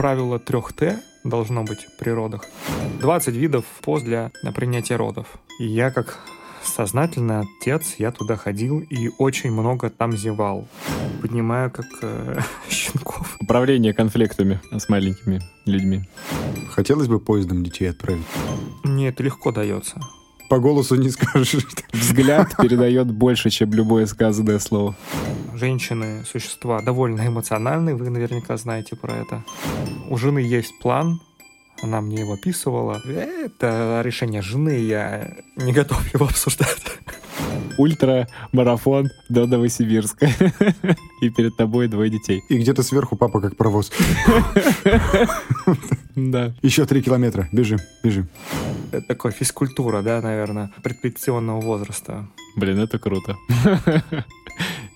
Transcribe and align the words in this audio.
правило 0.00 0.38
трех 0.38 0.72
Т 0.72 0.98
должно 1.24 1.62
быть 1.62 1.86
при 1.98 2.08
родах. 2.08 2.46
20 3.00 3.34
видов 3.34 3.66
поз 3.82 4.02
для 4.02 4.30
принятия 4.54 4.96
родов. 4.96 5.26
И 5.58 5.66
я 5.66 5.90
как 5.90 6.20
сознательный 6.64 7.40
отец, 7.40 7.96
я 7.98 8.10
туда 8.10 8.36
ходил 8.36 8.80
и 8.80 9.10
очень 9.18 9.52
много 9.52 9.90
там 9.90 10.16
зевал. 10.16 10.66
Понимаю, 11.20 11.70
как 11.70 11.84
э, 12.00 12.40
щенков. 12.70 13.36
Управление 13.40 13.92
конфликтами 13.92 14.58
с 14.74 14.88
маленькими 14.88 15.42
людьми. 15.66 16.08
Хотелось 16.70 17.08
бы 17.08 17.20
поездом 17.20 17.62
детей 17.62 17.90
отправить. 17.90 18.24
Мне 18.82 19.08
это 19.08 19.22
легко 19.22 19.52
дается. 19.52 20.00
По 20.50 20.58
голосу 20.58 20.96
не 20.96 21.10
скажешь. 21.10 21.64
Взгляд 21.92 22.56
передает 22.60 23.06
больше, 23.06 23.50
чем 23.50 23.72
любое 23.72 24.06
сказанное 24.06 24.58
слово. 24.58 24.96
Женщины— 25.54 26.24
существа 26.32 26.82
довольно 26.82 27.24
эмоциональные, 27.24 27.94
вы 27.94 28.10
наверняка 28.10 28.56
знаете 28.56 28.96
про 28.96 29.12
это. 29.12 29.44
У 30.08 30.16
жены 30.16 30.40
есть 30.40 30.76
план, 30.80 31.20
она 31.82 32.00
мне 32.00 32.20
его 32.20 32.34
описывала. 32.34 33.00
Это 33.06 34.02
решение 34.04 34.42
жены, 34.42 34.78
я 34.78 35.30
не 35.56 35.72
готов 35.72 36.14
его 36.14 36.26
обсуждать. 36.26 36.82
Ультра-марафон 37.78 39.10
до 39.28 39.46
Новосибирска. 39.46 40.28
И 41.22 41.30
перед 41.30 41.56
тобой 41.56 41.88
двое 41.88 42.10
детей. 42.10 42.42
И 42.48 42.58
где-то 42.58 42.82
сверху 42.82 43.16
папа 43.16 43.40
как 43.40 43.56
провоз. 43.56 43.90
Да. 46.16 46.52
Еще 46.60 46.84
три 46.86 47.02
километра. 47.02 47.48
Бежим, 47.52 47.78
бежим. 48.02 48.28
Это 48.92 49.06
такой 49.06 49.30
физкультура, 49.30 50.02
да, 50.02 50.20
наверное, 50.20 50.70
предпенсионного 50.82 51.60
возраста. 51.60 52.28
Блин, 52.56 52.80
это 52.80 52.98
круто. 52.98 53.36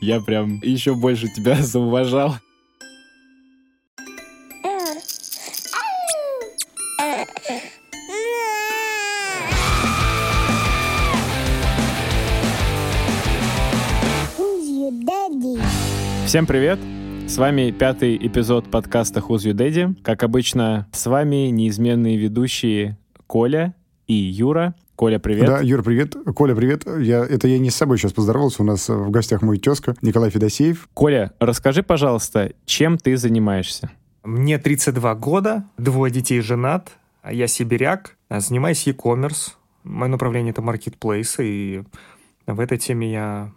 Я 0.00 0.20
прям 0.20 0.60
еще 0.62 0.94
больше 0.94 1.28
тебя 1.28 1.62
зауважал. 1.62 2.36
Всем 16.34 16.46
привет! 16.46 16.80
С 17.28 17.38
вами 17.38 17.70
пятый 17.70 18.16
эпизод 18.16 18.68
подкаста 18.68 19.20
Who's 19.20 19.44
Your 19.46 19.52
Daddy. 19.52 19.94
Как 20.02 20.24
обычно, 20.24 20.88
с 20.90 21.06
вами 21.06 21.48
неизменные 21.50 22.16
ведущие 22.16 22.98
Коля 23.28 23.76
и 24.08 24.14
Юра. 24.14 24.74
Коля, 24.96 25.20
привет. 25.20 25.46
Да, 25.46 25.60
Юр, 25.60 25.84
привет. 25.84 26.16
Коля, 26.34 26.56
привет. 26.56 26.86
Я, 26.86 27.24
это 27.24 27.46
я 27.46 27.60
не 27.60 27.70
с 27.70 27.76
собой 27.76 27.98
сейчас 27.98 28.14
поздоровался. 28.14 28.64
У 28.64 28.66
нас 28.66 28.88
в 28.88 29.10
гостях 29.12 29.42
мой 29.42 29.58
тезка 29.58 29.94
Николай 30.02 30.30
Федосеев. 30.30 30.88
Коля, 30.92 31.30
расскажи, 31.38 31.84
пожалуйста, 31.84 32.50
чем 32.66 32.98
ты 32.98 33.16
занимаешься? 33.16 33.92
Мне 34.24 34.58
32 34.58 35.14
года, 35.14 35.66
двое 35.78 36.12
детей 36.12 36.40
женат, 36.40 36.90
а 37.22 37.32
я 37.32 37.46
сибиряк, 37.46 38.16
занимаюсь 38.28 38.84
e-commerce. 38.88 39.52
Мое 39.84 40.10
направление— 40.10 40.50
это 40.52 40.62
маркетплейсы, 40.62 41.46
и 41.46 41.82
в 42.48 42.58
этой 42.58 42.78
теме 42.78 43.12
я 43.12 43.52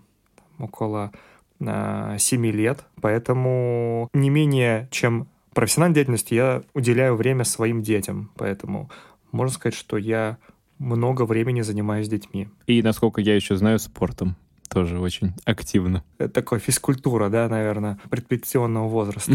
около 0.60 1.12
7 1.60 2.46
лет, 2.48 2.86
поэтому 3.02 4.10
не 4.14 4.30
менее, 4.30 4.88
чем 4.92 5.28
профессиональной 5.54 5.96
деятельности, 5.96 6.34
я 6.36 6.62
уделяю 6.74 7.16
время 7.16 7.44
своим 7.44 7.82
детям, 7.82 8.32
поэтому 8.36 8.92
можно 9.32 9.54
сказать, 9.54 9.76
что 9.76 9.98
я 9.98 10.38
много 10.78 11.26
времени 11.26 11.62
занимаюсь 11.62 12.08
детьми. 12.08 12.50
И, 12.68 12.82
насколько 12.84 13.22
я 13.22 13.36
еще 13.36 13.56
знаю, 13.56 13.80
спортом 13.80 14.36
тоже 14.70 15.00
очень 15.00 15.34
активно. 15.46 16.04
Это 16.20 16.30
такой 16.30 16.60
физкультура, 16.60 17.30
да, 17.30 17.50
наверное, 17.50 18.00
предпенсионного 18.10 18.88
возраста. 18.88 19.34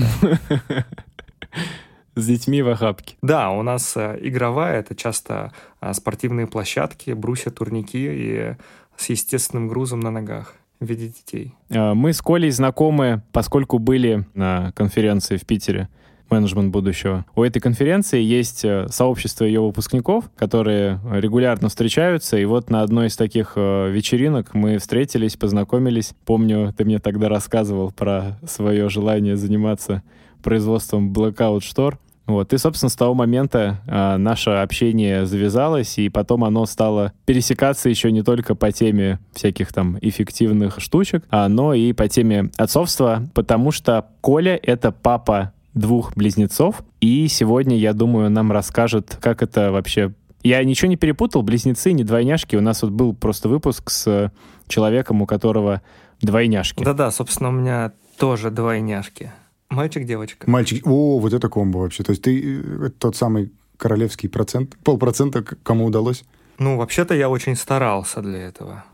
С 2.15 2.27
детьми 2.27 2.63
в 2.63 2.69
охапке. 2.69 3.17
Да, 3.23 3.51
у 3.51 3.63
нас 3.63 3.97
э, 3.97 4.19
игровая, 4.21 4.81
это 4.81 4.95
часто 4.95 5.51
э, 5.81 5.95
спортивные 5.95 6.47
площадки, 6.47 7.13
брусья, 7.13 7.51
турники 7.51 7.97
и 7.97 8.57
с 8.99 9.09
естественным 9.09 9.67
грузом 9.67 10.01
на 10.01 10.11
ногах 10.11 10.55
в 10.85 10.89
виде 10.89 11.09
детей? 11.09 11.55
А, 11.71 11.95
мы 11.95 12.13
с 12.13 12.21
Колей 12.21 12.51
знакомы, 12.51 13.23
поскольку 13.33 13.79
были 13.79 14.27
на 14.35 14.73
конференции 14.73 15.37
в 15.37 15.45
Питере 15.47 15.89
менеджмент 16.33 16.73
будущего. 16.73 17.27
У 17.37 17.43
этой 17.43 17.61
конференции 17.61 18.21
есть 18.23 18.65
э, 18.65 18.87
сообщество 18.89 19.45
ее 19.45 19.61
выпускников, 19.61 20.31
которые 20.35 20.99
регулярно 21.11 21.69
встречаются, 21.69 22.39
и 22.39 22.47
вот 22.47 22.71
на 22.71 22.81
одной 22.81 23.09
из 23.09 23.17
таких 23.17 23.53
э, 23.57 23.91
вечеринок 23.91 24.55
мы 24.55 24.79
встретились, 24.79 25.37
познакомились. 25.37 26.15
Помню, 26.25 26.73
ты 26.75 26.87
мне 26.87 26.99
тогда 27.01 27.29
рассказывал 27.29 27.93
про 27.93 28.39
свое 28.47 28.89
желание 28.89 29.37
заниматься 29.37 30.03
производством 30.43 31.13
Blackout 31.13 31.61
штор. 31.61 31.99
Вот. 32.27 32.53
И, 32.53 32.59
собственно, 32.59 32.89
с 32.89 32.97
того 32.97 33.15
момента 33.15 33.81
э, 33.87 34.17
наше 34.17 34.51
общение 34.51 35.27
завязалось, 35.27 35.99
и 35.99 36.09
потом 36.09 36.45
оно 36.45 36.67
стало 36.67 37.13
пересекаться 37.27 37.89
еще 37.89 38.13
не 38.13 38.23
только 38.23 38.55
по 38.55 38.71
теме 38.71 39.19
всяких 39.33 39.73
там 39.73 39.99
эффективных 40.01 40.81
штучек, 40.81 41.25
а, 41.31 41.49
но 41.49 41.75
и 41.75 41.93
по 41.93 42.09
теме 42.09 42.51
отцовства, 42.57 43.23
потому 43.35 43.73
что 43.73 44.07
Коля— 44.21 44.59
это 44.63 44.93
папа 44.93 45.53
двух 45.75 46.15
близнецов, 46.15 46.83
и 47.01 47.27
сегодня, 47.29 47.77
я 47.77 47.93
думаю, 47.93 48.31
нам 48.31 48.53
расскажет, 48.53 49.19
как 49.21 49.43
это 49.43 49.73
вообще... 49.73 50.15
Я 50.45 50.63
ничего 50.65 50.89
не 50.89 50.97
перепутал, 50.97 51.43
близнецы, 51.43 51.93
не 51.93 52.03
двойняшки. 52.03 52.57
У 52.57 52.61
нас 52.61 52.83
вот 52.83 52.91
был 52.91 53.15
просто 53.15 53.49
выпуск 53.49 53.91
с 53.91 54.33
человеком, 54.67 55.23
у 55.23 55.27
которого 55.27 55.83
двойняшки. 56.21 56.83
Да-да, 56.83 57.11
собственно, 57.13 57.51
у 57.51 57.53
меня 57.53 57.93
тоже 58.19 58.51
двойняшки. 58.51 59.33
Мальчик, 59.73 60.05
девочка. 60.05 60.51
Мальчик. 60.51 60.87
О, 60.87 61.19
вот 61.19 61.33
это 61.33 61.49
комбо 61.49 61.79
вообще. 61.79 62.03
То 62.03 62.11
есть 62.11 62.23
ты 62.23 62.63
э, 62.63 62.91
тот 62.99 63.17
самый 63.17 63.51
королевский 63.79 64.29
процент, 64.29 64.77
полпроцента, 64.85 65.43
кому 65.43 65.87
удалось? 65.87 66.25
Ну, 66.59 66.77
вообще-то 66.77 67.15
я 67.15 67.31
очень 67.31 67.57
старался 67.57 68.21
для 68.21 68.39
этого. 68.39 68.85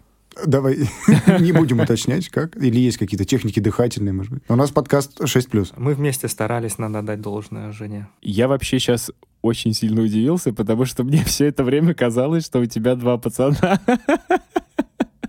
Давай 0.47 0.79
не 1.41 1.51
будем 1.51 1.81
уточнять, 1.81 2.29
как. 2.29 2.57
Или 2.57 2.79
есть 2.79 2.97
какие-то 2.97 3.25
техники 3.25 3.59
дыхательные, 3.59 4.13
может 4.13 4.33
быть. 4.33 4.43
У 4.49 4.55
нас 4.55 4.71
подкаст 4.71 5.21
6+. 5.21 5.73
Мы 5.77 5.95
вместе 5.95 6.29
старались, 6.29 6.79
надо 6.79 7.03
дать 7.03 7.21
должное 7.21 7.73
жене. 7.73 8.07
Я 8.23 8.47
вообще 8.47 8.79
сейчас 8.79 9.11
очень 9.43 9.75
сильно 9.75 10.03
удивился, 10.03 10.53
потому 10.53 10.85
что 10.85 11.03
мне 11.03 11.25
все 11.27 11.47
это 11.47 11.65
время 11.65 11.93
казалось, 11.93 12.47
что 12.47 12.61
у 12.61 12.67
тебя 12.67 12.95
два 12.95 13.19
пацана. 13.19 13.81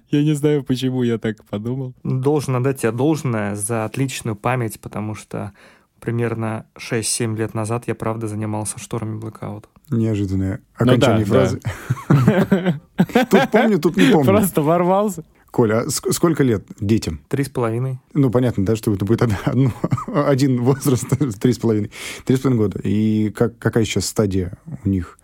Я 0.09 0.23
не 0.23 0.33
знаю, 0.33 0.63
почему 0.63 1.03
я 1.03 1.17
так 1.17 1.45
подумал. 1.45 1.93
Должен 2.03 2.55
отдать 2.55 2.81
тебе 2.81 2.91
должное 2.91 3.55
за 3.55 3.85
отличную 3.85 4.35
память, 4.35 4.79
потому 4.79 5.13
что 5.13 5.53
примерно 5.99 6.65
6-7 6.77 7.35
лет 7.37 7.53
назад 7.53 7.83
я, 7.87 7.95
правда, 7.95 8.27
занимался 8.27 8.79
шторами 8.79 9.19
Blackout. 9.19 9.65
Неожиданное 9.89 10.61
ну 10.79 10.85
окончание 10.93 11.25
ну, 11.25 11.33
да, 11.33 11.39
фразы. 11.39 11.61
Да. 12.09 13.25
Тут 13.29 13.51
помню, 13.51 13.79
тут 13.79 13.97
не 13.97 14.11
помню. 14.11 14.25
Просто 14.25 14.61
ворвался. 14.61 15.23
Коля, 15.51 15.81
а 15.81 15.89
сколько 15.89 16.43
лет 16.43 16.65
детям? 16.79 17.21
Три 17.27 17.43
с 17.43 17.49
половиной. 17.49 17.99
Ну, 18.13 18.29
понятно, 18.29 18.65
да, 18.65 18.75
что 18.75 18.93
это 18.93 19.03
будет 19.05 19.23
одно, 19.23 19.73
один 20.13 20.61
возраст, 20.61 21.07
три 21.39 21.53
с 21.53 21.57
половиной. 21.57 21.91
Три 22.25 22.35
с 22.35 22.39
половиной 22.39 22.63
года. 22.63 22.79
И 22.83 23.31
как, 23.31 23.57
какая 23.57 23.83
сейчас 23.83 24.05
стадия 24.05 24.53
у 24.83 24.89
них? 24.89 25.17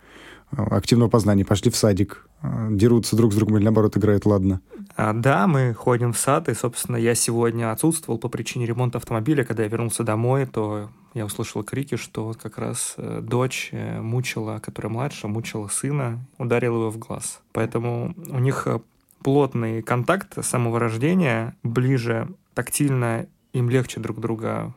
Активного 0.50 1.08
познания, 1.08 1.44
пошли 1.44 1.70
в 1.70 1.76
садик, 1.76 2.28
а, 2.40 2.68
дерутся 2.70 3.16
друг 3.16 3.32
с 3.32 3.36
другом 3.36 3.56
или 3.56 3.64
наоборот 3.64 3.96
играют, 3.96 4.26
ладно? 4.26 4.60
А, 4.96 5.12
да, 5.12 5.46
мы 5.46 5.74
ходим 5.74 6.12
в 6.12 6.18
сад, 6.18 6.48
и, 6.48 6.54
собственно, 6.54 6.96
я 6.96 7.14
сегодня 7.14 7.72
отсутствовал 7.72 8.18
по 8.18 8.28
причине 8.28 8.66
ремонта 8.66 8.98
автомобиля. 8.98 9.44
Когда 9.44 9.64
я 9.64 9.68
вернулся 9.68 10.04
домой, 10.04 10.46
то 10.46 10.90
я 11.14 11.26
услышал 11.26 11.62
крики, 11.62 11.96
что 11.96 12.34
как 12.40 12.58
раз 12.58 12.94
э, 12.96 13.20
дочь 13.22 13.70
э, 13.72 14.00
мучила, 14.00 14.58
которая 14.58 14.92
младше, 14.92 15.28
мучила 15.28 15.68
сына, 15.68 16.20
ударила 16.38 16.82
его 16.82 16.90
в 16.90 16.98
глаз. 16.98 17.40
Поэтому 17.52 18.14
у 18.28 18.38
них 18.38 18.66
э, 18.66 18.80
плотный 19.22 19.82
контакт 19.82 20.38
с 20.38 20.46
самого 20.46 20.78
рождения, 20.78 21.56
ближе 21.62 22.28
тактильно 22.54 23.26
им 23.52 23.70
легче 23.70 24.00
друг 24.00 24.20
друга 24.20 24.74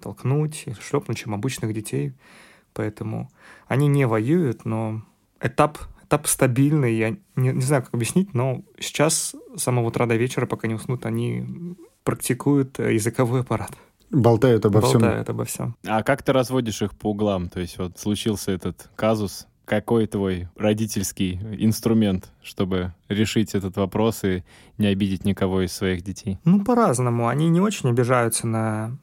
толкнуть 0.00 0.66
шлепнуть, 0.80 1.18
чем 1.18 1.34
обычных 1.34 1.72
детей. 1.72 2.12
Поэтому 2.74 3.30
они 3.68 3.86
не 3.86 4.06
воюют, 4.06 4.64
но 4.64 5.02
этап, 5.42 5.78
этап 6.04 6.26
стабильный, 6.26 6.94
я 6.94 7.10
не, 7.36 7.50
не 7.50 7.62
знаю, 7.62 7.82
как 7.82 7.94
объяснить, 7.94 8.34
но 8.34 8.62
сейчас 8.78 9.34
с 9.56 9.62
самого 9.62 9.88
утра 9.88 10.06
до 10.06 10.16
вечера, 10.16 10.46
пока 10.46 10.68
не 10.68 10.74
уснут, 10.74 11.06
они 11.06 11.76
практикуют 12.04 12.78
языковой 12.78 13.40
аппарат. 13.40 13.72
Болтают 14.10 14.66
обо 14.66 14.80
Болтают 14.80 14.90
всем. 14.90 15.00
Болтают 15.00 15.30
обо 15.30 15.44
всем. 15.44 15.76
А 15.86 16.02
как 16.02 16.22
ты 16.22 16.32
разводишь 16.32 16.82
их 16.82 16.94
по 16.94 17.10
углам? 17.10 17.48
То 17.48 17.60
есть 17.60 17.78
вот 17.78 17.98
случился 17.98 18.52
этот 18.52 18.90
казус, 18.94 19.46
какой 19.64 20.06
твой 20.06 20.48
родительский 20.56 21.40
инструмент, 21.58 22.30
чтобы 22.42 22.92
решить 23.08 23.54
этот 23.54 23.76
вопрос 23.76 24.24
и 24.24 24.44
не 24.76 24.88
обидеть 24.88 25.24
никого 25.24 25.62
из 25.62 25.72
своих 25.72 26.02
детей? 26.02 26.38
Ну, 26.44 26.62
по-разному. 26.62 27.28
Они 27.28 27.48
не 27.48 27.60
очень 27.60 27.88
обижаются 27.88 28.46
на 28.46 28.98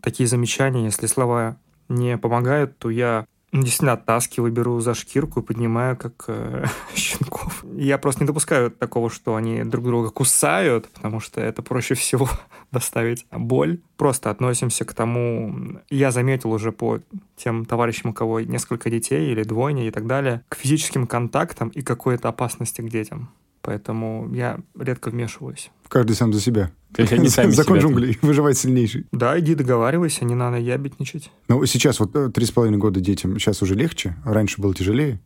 такие 0.00 0.28
замечания. 0.28 0.84
Если 0.84 1.06
слова 1.06 1.56
не 1.88 2.16
помогают, 2.16 2.78
то 2.78 2.90
я 2.90 3.26
действительно 3.52 3.92
оттаскиваю, 3.92 4.50
беру 4.50 4.80
за 4.80 4.94
шкирку 4.94 5.40
и 5.40 5.42
поднимаю, 5.42 5.96
как 5.96 6.24
э, 6.28 6.64
щенков. 6.94 7.64
Я 7.74 7.98
просто 7.98 8.22
не 8.22 8.26
допускаю 8.26 8.70
такого, 8.70 9.10
что 9.10 9.36
они 9.36 9.62
друг 9.64 9.84
друга 9.84 10.10
кусают, 10.10 10.88
потому 10.88 11.20
что 11.20 11.40
это 11.40 11.62
проще 11.62 11.94
всего 11.94 12.28
доставить 12.72 13.26
боль. 13.30 13.80
Просто 13.96 14.30
относимся 14.30 14.84
к 14.84 14.94
тому... 14.94 15.80
Я 15.90 16.10
заметил 16.10 16.52
уже 16.52 16.72
по 16.72 17.00
тем 17.36 17.64
товарищам, 17.66 18.10
у 18.10 18.14
кого 18.14 18.40
несколько 18.40 18.90
детей 18.90 19.30
или 19.30 19.42
двойня 19.42 19.86
и 19.86 19.90
так 19.90 20.06
далее, 20.06 20.42
к 20.48 20.56
физическим 20.56 21.06
контактам 21.06 21.68
и 21.68 21.82
какой-то 21.82 22.28
опасности 22.28 22.80
к 22.80 22.88
детям. 22.88 23.30
Поэтому 23.62 24.28
я 24.34 24.58
редко 24.78 25.10
вмешиваюсь. 25.10 25.70
Каждый 25.88 26.14
сам 26.16 26.32
за 26.32 26.40
себя. 26.40 26.70
Они 26.98 27.28
сами 27.30 27.50
Закон 27.52 27.76
себя- 27.78 27.82
джунглей. 27.88 28.18
Выживает 28.22 28.58
сильнейший. 28.58 29.06
Да, 29.12 29.38
иди 29.38 29.54
договаривайся, 29.54 30.24
не 30.24 30.34
надо 30.34 30.58
ябедничать. 30.58 31.30
Ну, 31.48 31.64
сейчас 31.66 32.00
вот 32.00 32.14
э, 32.16 32.28
три 32.30 32.44
с 32.44 32.50
половиной 32.50 32.78
года 32.78 33.00
детям, 33.00 33.38
сейчас 33.38 33.62
уже 33.62 33.74
легче. 33.74 34.16
Раньше 34.24 34.60
было 34.60 34.74
тяжелее, 34.74 35.20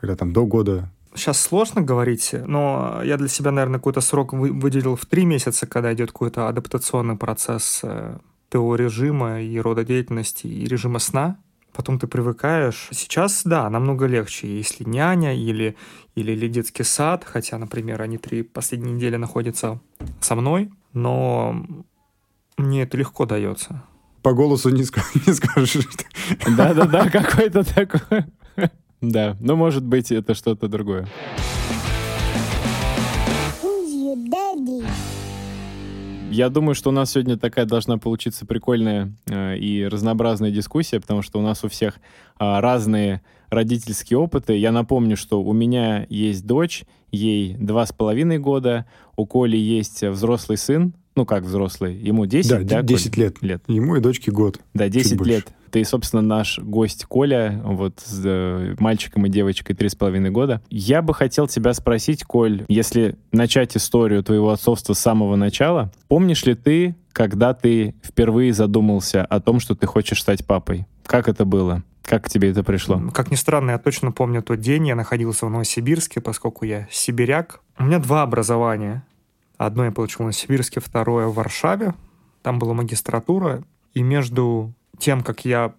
когда 0.00 0.16
там 0.16 0.32
до 0.32 0.46
года. 0.46 0.90
Сейчас 1.14 1.40
сложно 1.40 1.80
говорить, 1.82 2.34
но 2.46 3.00
я 3.04 3.16
для 3.16 3.28
себя, 3.28 3.52
наверное, 3.52 3.78
какой-то 3.78 4.00
срок 4.00 4.32
вы- 4.32 4.50
выделил 4.52 4.96
в 4.96 5.06
три 5.06 5.24
месяца, 5.24 5.66
когда 5.66 5.92
идет 5.94 6.10
какой-то 6.10 6.48
адаптационный 6.48 7.16
процесс 7.16 7.80
э, 7.84 8.18
ТО 8.48 8.74
режима 8.74 9.40
и 9.40 9.58
рода 9.60 9.84
деятельности, 9.84 10.46
и 10.48 10.64
режима 10.64 10.98
сна. 10.98 11.38
Потом 11.74 11.98
ты 11.98 12.06
привыкаешь. 12.06 12.88
Сейчас, 12.92 13.42
да, 13.44 13.68
намного 13.68 14.06
легче. 14.06 14.46
Если 14.46 14.84
няня 14.84 15.34
или, 15.34 15.76
или, 16.14 16.32
или 16.32 16.48
детский 16.48 16.84
сад, 16.84 17.24
хотя, 17.24 17.58
например, 17.58 18.00
они 18.00 18.16
три 18.16 18.42
последние 18.42 18.94
недели 18.94 19.16
находятся 19.16 19.80
со 20.20 20.36
мной, 20.36 20.70
но 20.92 21.66
мне 22.56 22.82
это 22.82 22.96
легко 22.96 23.26
дается. 23.26 23.82
По 24.22 24.32
голосу 24.32 24.70
не, 24.70 24.82
ска- 24.82 25.02
не 25.26 25.32
скажешь. 25.34 25.86
Да-да-да, 26.56 27.10
какой-то 27.10 27.64
такой. 27.64 28.24
Да, 29.00 29.36
ну, 29.40 29.56
может 29.56 29.84
быть, 29.84 30.12
это 30.12 30.34
что-то 30.34 30.68
другое. 30.68 31.08
Who's 33.62 33.90
your 33.92 34.16
daddy? 34.30 34.86
Я 36.30 36.48
думаю, 36.48 36.74
что 36.74 36.90
у 36.90 36.92
нас 36.92 37.12
сегодня 37.12 37.36
такая 37.36 37.64
должна 37.64 37.98
получиться 37.98 38.44
прикольная 38.46 39.12
э, 39.26 39.56
и 39.56 39.84
разнообразная 39.86 40.50
дискуссия, 40.50 41.00
потому 41.00 41.22
что 41.22 41.38
у 41.38 41.42
нас 41.42 41.62
у 41.64 41.68
всех 41.68 42.00
а, 42.36 42.60
разные 42.60 43.22
родительские 43.50 44.18
опыты. 44.18 44.56
Я 44.56 44.72
напомню, 44.72 45.16
что 45.16 45.42
у 45.42 45.52
меня 45.52 46.06
есть 46.08 46.46
дочь, 46.46 46.84
ей 47.12 47.56
два 47.56 47.86
с 47.86 47.92
половиной 47.92 48.38
года, 48.38 48.86
у 49.16 49.26
Коли 49.26 49.56
есть 49.56 50.02
взрослый 50.02 50.58
сын, 50.58 50.94
ну 51.16 51.24
как 51.26 51.44
взрослый, 51.44 51.94
ему 51.96 52.26
10, 52.26 52.50
Да, 52.50 52.58
да, 52.60 52.82
10 52.82 53.14
Коль? 53.14 53.22
лет. 53.24 53.36
лет. 53.42 53.62
Ему 53.68 53.96
и 53.96 54.00
дочке 54.00 54.30
год. 54.30 54.60
Да, 54.74 54.88
10 54.88 55.16
больше. 55.16 55.32
лет. 55.32 55.46
Ты, 55.70 55.84
собственно, 55.84 56.22
наш 56.22 56.60
гость 56.60 57.04
Коля, 57.06 57.60
вот 57.64 58.00
с 58.04 58.22
э, 58.24 58.76
мальчиком 58.78 59.26
и 59.26 59.28
девочкой 59.28 59.74
три 59.74 59.88
с 59.88 59.96
половиной 59.96 60.30
года. 60.30 60.62
Я 60.70 61.02
бы 61.02 61.14
хотел 61.14 61.48
тебя 61.48 61.74
спросить, 61.74 62.22
Коль, 62.22 62.64
если 62.68 63.16
начать 63.32 63.76
историю 63.76 64.22
твоего 64.22 64.50
отцовства 64.50 64.92
с 64.92 65.00
самого 65.00 65.34
начала, 65.34 65.90
помнишь 66.06 66.44
ли 66.44 66.54
ты, 66.54 66.94
когда 67.12 67.54
ты 67.54 67.94
впервые 68.04 68.52
задумался 68.52 69.24
о 69.24 69.40
том, 69.40 69.58
что 69.58 69.74
ты 69.74 69.86
хочешь 69.88 70.20
стать 70.20 70.46
папой? 70.46 70.86
Как 71.06 71.28
это 71.28 71.44
было? 71.44 71.82
Как 72.04 72.24
к 72.26 72.28
тебе 72.28 72.50
это 72.50 72.62
пришло? 72.62 73.00
Как 73.12 73.30
ни 73.32 73.34
странно, 73.34 73.72
я 73.72 73.78
точно 73.78 74.12
помню 74.12 74.42
тот 74.42 74.60
день. 74.60 74.86
Я 74.86 74.94
находился 74.94 75.46
в 75.46 75.50
Новосибирске, 75.50 76.20
поскольку 76.20 76.66
я 76.66 76.86
сибиряк. 76.90 77.60
У 77.78 77.84
меня 77.84 77.98
два 77.98 78.22
образования. 78.22 79.04
Одно 79.56 79.84
я 79.84 79.92
получил 79.92 80.18
в 80.18 80.20
Новосибирске, 80.20 80.80
второе 80.80 81.26
в 81.26 81.34
Варшаве. 81.34 81.94
Там 82.42 82.58
была 82.58 82.74
магистратура. 82.74 83.62
И 83.94 84.02
между 84.02 84.72
тем, 84.98 85.22
как 85.22 85.44
я 85.44 85.74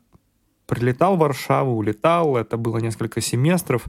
прилетал 0.65 1.15
в 1.15 1.19
Варшаву, 1.19 1.75
улетал, 1.75 2.37
это 2.37 2.57
было 2.57 2.77
несколько 2.77 3.21
семестров, 3.21 3.85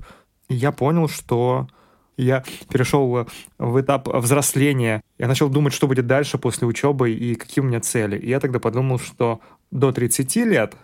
я 0.49 0.73
понял, 0.73 1.09
что 1.09 1.69
я 2.17 2.45
перешел 2.69 3.27
в 3.59 3.81
этап 3.81 4.09
взросления. 4.09 5.03
Я 5.19 5.29
начал 5.29 5.49
думать, 5.49 5.73
что 5.73 5.87
будет 5.87 6.07
дальше 6.07 6.39
после 6.39 6.67
учебы 6.67 7.13
и 7.13 7.35
какие 7.35 7.63
у 7.63 7.67
меня 7.67 7.81
цели. 7.81 8.19
И 8.19 8.29
я 8.29 8.41
тогда 8.41 8.59
подумал, 8.59 8.99
что 8.99 9.41
до 9.71 9.93
30 9.93 10.37
лет, 10.37 10.75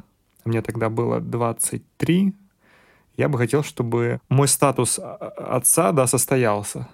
мне 0.45 0.63
тогда 0.63 0.91
было 0.91 1.21
23, 1.21 2.35
я 3.17 3.29
бы 3.29 3.39
хотел, 3.39 3.63
чтобы 3.63 4.21
мой 4.29 4.49
статус 4.49 4.99
а- 4.99 5.17
отца, 5.57 5.93
да, 5.93 6.07
состоялся. 6.07 6.89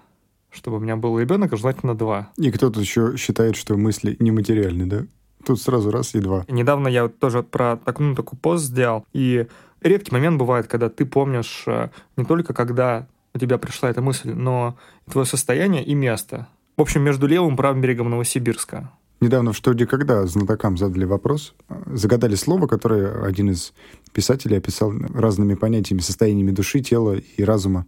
Чтобы 0.58 0.78
у 0.78 0.80
меня 0.80 0.96
был 0.96 1.18
ребенок, 1.18 1.56
желательно 1.56 1.94
два. 1.94 2.32
И 2.36 2.50
кто-то 2.50 2.80
еще 2.80 3.16
считает, 3.16 3.54
что 3.54 3.76
мысли 3.76 4.16
нематериальны, 4.18 4.86
да? 4.86 5.06
Тут 5.46 5.62
сразу 5.62 5.92
раз 5.92 6.16
и 6.16 6.20
два. 6.20 6.44
Недавно 6.48 6.88
я 6.88 7.04
вот 7.04 7.18
тоже 7.20 7.44
про 7.44 7.76
так, 7.76 8.00
ну, 8.00 8.16
такой 8.16 8.36
пост 8.36 8.64
сделал. 8.64 9.06
И 9.12 9.46
редкий 9.82 10.12
момент 10.12 10.36
бывает, 10.36 10.66
когда 10.66 10.88
ты 10.88 11.06
помнишь 11.06 11.62
э, 11.68 11.90
не 12.16 12.24
только 12.24 12.54
когда 12.54 13.06
у 13.34 13.38
тебя 13.38 13.56
пришла 13.56 13.88
эта 13.88 14.02
мысль, 14.02 14.32
но 14.32 14.76
и 15.06 15.10
твое 15.12 15.26
состояние 15.26 15.84
и 15.84 15.94
место. 15.94 16.48
В 16.76 16.80
общем, 16.80 17.02
между 17.02 17.28
левым 17.28 17.54
и 17.54 17.56
правым 17.56 17.80
берегом 17.80 18.10
Новосибирска. 18.10 18.90
Недавно 19.20 19.52
в 19.52 19.56
«Что, 19.56 19.74
где, 19.74 19.86
когда» 19.86 20.26
знатокам 20.26 20.76
задали 20.76 21.04
вопрос, 21.04 21.54
загадали 21.86 22.34
слово, 22.34 22.66
которое 22.66 23.24
один 23.24 23.50
из 23.50 23.72
писателей 24.12 24.58
описал 24.58 24.92
разными 25.14 25.54
понятиями, 25.54 26.00
состояниями 26.00 26.50
души, 26.50 26.80
тела 26.80 27.14
и 27.14 27.44
разума. 27.44 27.86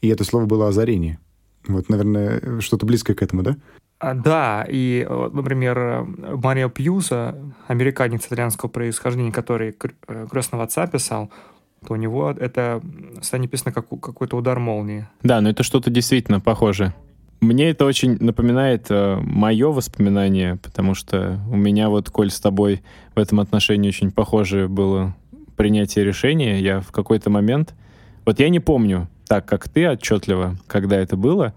И 0.00 0.08
это 0.08 0.22
слово 0.22 0.46
было 0.46 0.68
«озарение». 0.68 1.18
Вот, 1.68 1.88
наверное, 1.88 2.60
что-то 2.60 2.86
близкое 2.86 3.14
к 3.14 3.22
этому, 3.22 3.42
да? 3.42 3.56
А, 3.98 4.14
Да, 4.14 4.66
и, 4.68 5.06
вот, 5.08 5.32
например, 5.32 5.78
э, 5.78 6.02
Марио 6.36 6.68
Пьюза, 6.68 7.36
американец 7.68 8.26
итальянского 8.26 8.68
происхождения, 8.68 9.30
который 9.32 9.72
кр- 9.72 9.94
э, 10.08 10.26
«Крестного 10.30 10.64
отца» 10.64 10.86
писал, 10.88 11.30
то 11.86 11.94
у 11.94 11.96
него 11.96 12.30
это 12.30 12.80
состояние 13.20 13.46
написано 13.48 13.72
как 13.72 13.88
какой-то 13.88 14.36
удар 14.36 14.58
молнии. 14.58 15.06
Да, 15.22 15.40
но 15.40 15.50
это 15.50 15.62
что-то 15.62 15.90
действительно 15.90 16.40
похожее. 16.40 16.94
Мне 17.40 17.70
это 17.70 17.84
очень 17.86 18.16
напоминает 18.20 18.86
мое 18.88 19.68
воспоминание, 19.72 20.56
потому 20.62 20.94
что 20.94 21.40
у 21.50 21.56
меня 21.56 21.88
вот, 21.88 22.08
Коль, 22.08 22.30
с 22.30 22.40
тобой 22.40 22.82
в 23.16 23.18
этом 23.18 23.40
отношении 23.40 23.88
очень 23.88 24.12
похоже 24.12 24.68
было 24.68 25.16
принятие 25.56 26.04
решения. 26.04 26.60
Я 26.60 26.80
в 26.80 26.92
какой-то 26.92 27.30
момент... 27.30 27.74
Вот 28.24 28.38
я 28.38 28.48
не 28.48 28.60
помню 28.60 29.08
так, 29.26 29.46
как 29.46 29.68
ты 29.68 29.88
отчетливо, 29.88 30.56
когда 30.66 30.96
это 30.98 31.16
было, 31.16 31.54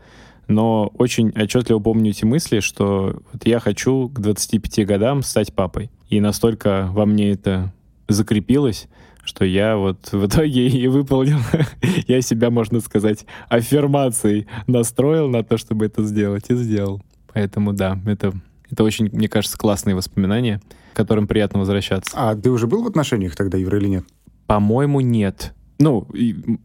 но 0.47 0.91
очень 0.97 1.29
отчетливо 1.29 1.79
помню 1.79 2.11
эти 2.11 2.25
мысли, 2.25 2.59
что 2.59 3.21
вот 3.31 3.45
я 3.45 3.59
хочу 3.59 4.09
к 4.09 4.19
25 4.19 4.85
годам 4.85 5.23
стать 5.23 5.53
папой. 5.53 5.89
И 6.09 6.19
настолько 6.19 6.89
во 6.91 7.05
мне 7.05 7.31
это 7.31 7.73
закрепилось, 8.07 8.87
что 9.23 9.43
я 9.43 9.75
вот 9.75 10.11
в 10.11 10.27
итоге 10.27 10.67
и 10.69 10.87
выполнил, 10.87 11.39
я 12.07 12.21
себя, 12.21 12.49
можно 12.49 12.79
сказать, 12.79 13.25
аффирмацией 13.49 14.47
настроил 14.67 15.27
на 15.29 15.43
то, 15.43 15.57
чтобы 15.57 15.85
это 15.85 16.03
сделать, 16.03 16.45
и 16.49 16.55
сделал. 16.55 17.01
Поэтому 17.33 17.73
да, 17.73 17.99
это, 18.05 18.33
это 18.69 18.83
очень, 18.83 19.09
мне 19.11 19.27
кажется, 19.27 19.57
классные 19.57 19.95
воспоминания, 19.95 20.61
к 20.93 20.95
которым 20.95 21.27
приятно 21.27 21.59
возвращаться. 21.59 22.11
А 22.13 22.35
ты 22.35 22.51
уже 22.51 22.67
был 22.67 22.83
в 22.83 22.87
отношениях 22.87 23.35
тогда, 23.35 23.57
Юра, 23.57 23.79
или 23.79 23.87
нет? 23.87 24.05
По-моему, 24.45 25.01
нет. 25.01 25.54
Ну, 25.79 26.07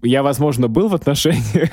я, 0.03 0.23
возможно, 0.23 0.69
был 0.69 0.89
в 0.89 0.95
отношениях, 0.95 1.71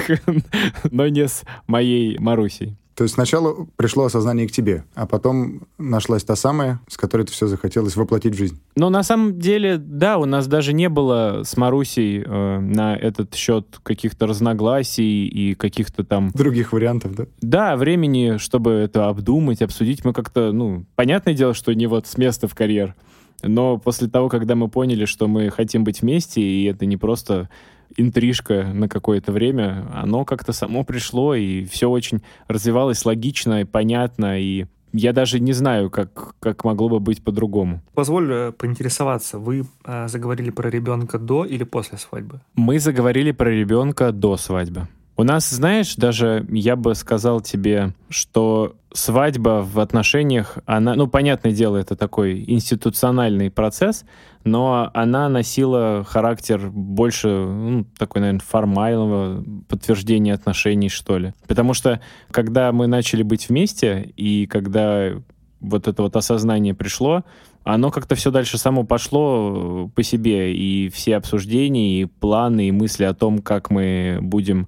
но 0.92 1.08
не 1.08 1.28
с 1.28 1.44
моей 1.68 2.18
Марусей. 2.18 2.78
То 2.98 3.04
есть 3.04 3.14
сначала 3.14 3.68
пришло 3.76 4.06
осознание 4.06 4.48
к 4.48 4.52
тебе, 4.52 4.84
а 4.96 5.06
потом 5.06 5.68
нашлась 5.78 6.24
та 6.24 6.36
самая, 6.36 6.80
с 6.88 6.98
которой 6.98 7.28
ты 7.28 7.32
все 7.32 7.46
захотелось 7.46 7.96
воплотить 7.96 8.34
в 8.34 8.38
жизнь. 8.40 8.60
Но 8.76 8.90
на 8.90 9.04
самом 9.04 9.38
деле, 9.38 9.78
да, 9.78 10.18
у 10.18 10.26
нас 10.26 10.48
даже 10.48 10.74
не 10.74 10.90
было 10.90 11.44
с 11.46 11.56
Марусей 11.58 12.24
э, 12.26 12.60
на 12.60 12.96
этот 12.96 13.36
счет 13.36 13.80
каких-то 13.84 14.26
разногласий 14.26 15.28
и 15.28 15.54
каких-то 15.54 16.04
там 16.04 16.32
Других 16.34 16.74
вариантов, 16.74 17.14
да? 17.14 17.26
Да, 17.40 17.76
времени, 17.76 18.38
чтобы 18.38 18.72
это 18.72 19.10
обдумать, 19.10 19.62
обсудить, 19.62 20.04
мы 20.04 20.12
как-то, 20.12 20.52
ну, 20.52 20.88
понятное 20.96 21.36
дело, 21.36 21.54
что 21.54 21.74
не 21.74 21.86
вот 21.86 22.08
с 22.08 22.18
места 22.18 22.48
в 22.48 22.56
карьер, 22.56 22.96
но 23.44 23.78
после 23.78 24.08
того, 24.08 24.30
когда 24.30 24.56
мы 24.56 24.68
поняли, 24.68 25.06
что 25.06 25.28
мы 25.28 25.50
хотим 25.50 25.84
быть 25.84 26.02
вместе, 26.02 26.42
и 26.42 26.66
это 26.66 26.86
не 26.86 26.98
просто 26.98 27.50
интрижка 27.96 28.64
на 28.74 28.90
какое-то 28.90 29.32
время, 29.32 29.86
оно 29.94 30.26
как-то 30.26 30.54
само 30.54 30.84
пришло, 30.84 31.36
и 31.36 31.66
все 31.66 31.90
очень 31.90 32.22
развивалось 32.48 33.06
логично 33.06 33.62
и 33.62 33.66
понятно, 33.66 34.40
и 34.40 34.66
я 34.94 35.14
даже 35.14 35.40
не 35.40 35.54
знаю, 35.54 35.90
как, 35.90 36.36
как 36.40 36.64
могло 36.64 36.90
бы 36.90 37.00
быть 37.00 37.24
по-другому. 37.24 37.82
Позволь 37.94 38.32
э, 38.32 38.52
поинтересоваться, 38.52 39.38
вы 39.38 39.66
э, 39.86 40.08
заговорили 40.08 40.50
про 40.50 40.70
ребенка 40.70 41.20
до 41.20 41.46
или 41.46 41.64
после 41.64 41.98
свадьбы? 41.98 42.40
Мы 42.56 42.80
заговорили 42.80 43.32
про 43.32 43.50
ребенка 43.50 44.12
до 44.12 44.38
свадьбы. 44.38 44.88
У 45.20 45.24
нас, 45.24 45.50
знаешь, 45.50 45.96
даже 45.96 46.46
я 46.50 46.76
бы 46.76 46.94
сказал 46.94 47.42
тебе, 47.42 47.94
что 48.08 48.76
свадьба 48.94 49.68
в 49.68 49.80
отношениях, 49.80 50.60
она, 50.68 50.94
ну, 50.94 51.08
понятное 51.08 51.52
дело, 51.52 51.78
это 51.78 51.96
такой 51.96 52.44
институциональный 52.48 53.50
процесс, 53.50 54.06
но 54.44 54.92
она 54.94 55.28
носила 55.28 56.06
характер 56.08 56.70
больше, 56.72 57.30
ну, 57.30 57.86
такой, 57.98 58.22
наверное, 58.22 58.42
формального 58.42 59.44
подтверждения 59.68 60.36
отношений, 60.36 60.90
что 60.90 61.18
ли. 61.18 61.34
Потому 61.48 61.74
что, 61.74 62.00
когда 62.30 62.72
мы 62.72 62.86
начали 62.86 63.24
быть 63.24 63.50
вместе, 63.50 64.14
и 64.18 64.46
когда 64.46 65.14
вот 65.62 65.88
это 65.88 66.04
вот 66.04 66.16
осознание 66.16 66.76
пришло, 66.76 67.24
оно 67.64 67.90
как-то 67.90 68.14
все 68.14 68.30
дальше 68.30 68.60
само 68.60 68.84
пошло 68.84 69.90
по 69.96 70.04
себе, 70.04 70.56
и 70.56 70.90
все 70.90 71.18
обсуждения, 71.18 72.02
и 72.02 72.06
планы, 72.06 72.68
и 72.68 72.72
мысли 72.72 73.04
о 73.04 73.16
том, 73.16 73.40
как 73.40 73.72
мы 73.72 74.20
будем 74.22 74.68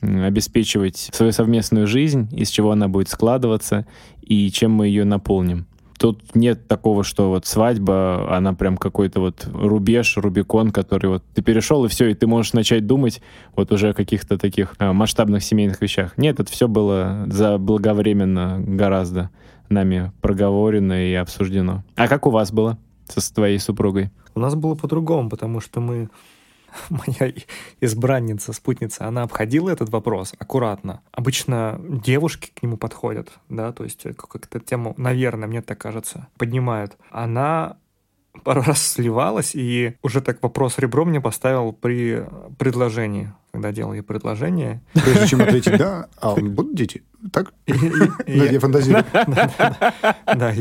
обеспечивать 0.00 1.10
свою 1.12 1.32
совместную 1.32 1.86
жизнь, 1.86 2.28
из 2.32 2.50
чего 2.50 2.72
она 2.72 2.88
будет 2.88 3.08
складываться, 3.08 3.86
и 4.22 4.50
чем 4.50 4.72
мы 4.72 4.88
ее 4.88 5.04
наполним. 5.04 5.66
Тут 5.98 6.36
нет 6.36 6.68
такого, 6.68 7.02
что 7.02 7.28
вот 7.28 7.44
свадьба, 7.46 8.36
она 8.36 8.52
прям 8.52 8.76
какой-то 8.76 9.18
вот 9.18 9.48
рубеж, 9.52 10.16
рубикон, 10.16 10.70
который 10.70 11.10
вот 11.10 11.24
ты 11.34 11.42
перешел, 11.42 11.84
и 11.84 11.88
все, 11.88 12.06
и 12.06 12.14
ты 12.14 12.28
можешь 12.28 12.52
начать 12.52 12.86
думать 12.86 13.20
вот 13.56 13.72
уже 13.72 13.88
о 13.88 13.94
каких-то 13.94 14.38
таких 14.38 14.76
а, 14.78 14.92
масштабных 14.92 15.42
семейных 15.42 15.80
вещах. 15.80 16.16
Нет, 16.16 16.38
это 16.38 16.52
все 16.52 16.68
было 16.68 17.24
заблаговременно 17.26 18.60
гораздо 18.60 19.30
нами 19.68 20.12
проговорено 20.20 21.04
и 21.04 21.14
обсуждено. 21.14 21.82
А 21.96 22.06
как 22.06 22.26
у 22.26 22.30
вас 22.30 22.52
было 22.52 22.78
со 23.08 23.34
твоей 23.34 23.58
супругой? 23.58 24.10
У 24.36 24.40
нас 24.40 24.54
было 24.54 24.76
по-другому, 24.76 25.28
потому 25.28 25.60
что 25.60 25.80
мы 25.80 26.10
моя 26.90 27.32
избранница, 27.80 28.52
спутница, 28.52 29.06
она 29.06 29.22
обходила 29.22 29.70
этот 29.70 29.88
вопрос 29.90 30.34
аккуратно. 30.38 31.02
Обычно 31.12 31.80
девушки 31.80 32.50
к 32.54 32.62
нему 32.62 32.76
подходят, 32.76 33.30
да, 33.48 33.72
то 33.72 33.84
есть 33.84 34.02
как-то 34.02 34.60
тему, 34.60 34.94
наверное, 34.96 35.48
мне 35.48 35.62
так 35.62 35.78
кажется, 35.78 36.28
поднимают. 36.36 36.96
Она 37.10 37.76
пару 38.44 38.62
раз 38.62 38.86
сливалась 38.86 39.54
и 39.54 39.96
уже 40.02 40.20
так 40.20 40.42
вопрос 40.42 40.78
ребром 40.78 41.08
мне 41.08 41.20
поставил 41.20 41.72
при 41.72 42.24
предложении, 42.58 43.32
когда 43.52 43.72
делал 43.72 43.94
ей 43.94 44.02
предложение. 44.02 44.80
Прежде 44.92 45.26
чем 45.26 45.42
ответить 45.42 45.76
«да», 45.78 46.08
а 46.20 46.34
будут 46.36 46.74
дети? 46.74 47.02
Так? 47.32 47.52
Я 48.26 48.60
фантазирую. 48.60 49.04
Да, 50.26 50.54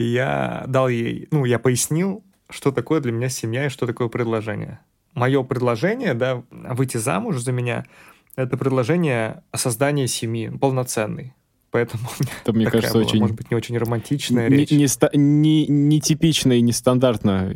я 0.00 0.64
дал 0.68 0.88
ей, 0.88 1.26
ну, 1.32 1.44
я 1.44 1.58
пояснил, 1.58 2.22
что 2.50 2.70
такое 2.70 3.00
для 3.00 3.10
меня 3.10 3.28
семья 3.28 3.66
и 3.66 3.68
что 3.68 3.84
такое 3.84 4.06
предложение 4.06 4.78
мое 5.18 5.42
предложение, 5.42 6.14
да, 6.14 6.42
выйти 6.50 6.96
замуж 6.96 7.38
за 7.38 7.52
меня, 7.52 7.84
это 8.36 8.56
предложение 8.56 9.42
о 9.50 9.58
создании 9.58 10.06
семьи 10.06 10.48
полноценной. 10.48 11.34
Поэтому 11.70 12.08
это, 12.42 12.52
мне 12.52 12.66
кажется, 12.66 12.94
была, 12.94 13.04
очень... 13.04 13.20
может 13.20 13.36
быть, 13.36 13.50
не 13.50 13.56
очень 13.56 13.76
романтичная 13.76 14.48
не, 14.48 14.56
речь. 14.56 14.70
Не, 14.70 14.86
не, 15.14 15.66
не 15.66 16.00
типично 16.00 16.52
и 16.52 16.62
нестандартно, 16.62 17.54